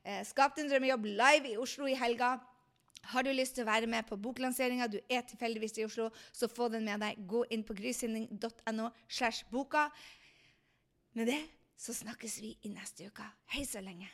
eh, 0.05 0.19
Skap 0.29 0.53
din 0.59 0.69
drømmejobb 0.69 1.07
live 1.09 1.49
i 1.49 1.57
Oslo 1.57 1.89
i 1.89 1.95
helga. 1.97 2.35
Har 3.09 3.25
du 3.25 3.31
lyst 3.33 3.55
til 3.57 3.65
å 3.65 3.71
være 3.71 3.89
med 3.89 4.05
på 4.07 4.17
boklanseringa, 4.21 4.87
du 4.87 4.99
er 5.09 5.25
tilfeldigvis 5.27 5.79
i 5.81 5.85
Oslo, 5.87 6.09
så 6.31 6.49
få 6.51 6.69
den 6.69 6.85
med 6.85 7.01
deg. 7.01 7.23
Gå 7.27 7.43
inn 7.49 7.65
på 7.65 7.75
grysynding.no 7.77 8.91
slash 9.07 9.47
boka. 9.51 9.89
Med 11.17 11.31
det 11.33 11.41
så 11.81 11.95
snakkes 11.97 12.41
vi 12.43 12.55
i 12.61 12.73
neste 12.73 13.09
uke. 13.09 13.25
Hei 13.55 13.65
så 13.65 13.81
lenge. 13.83 14.11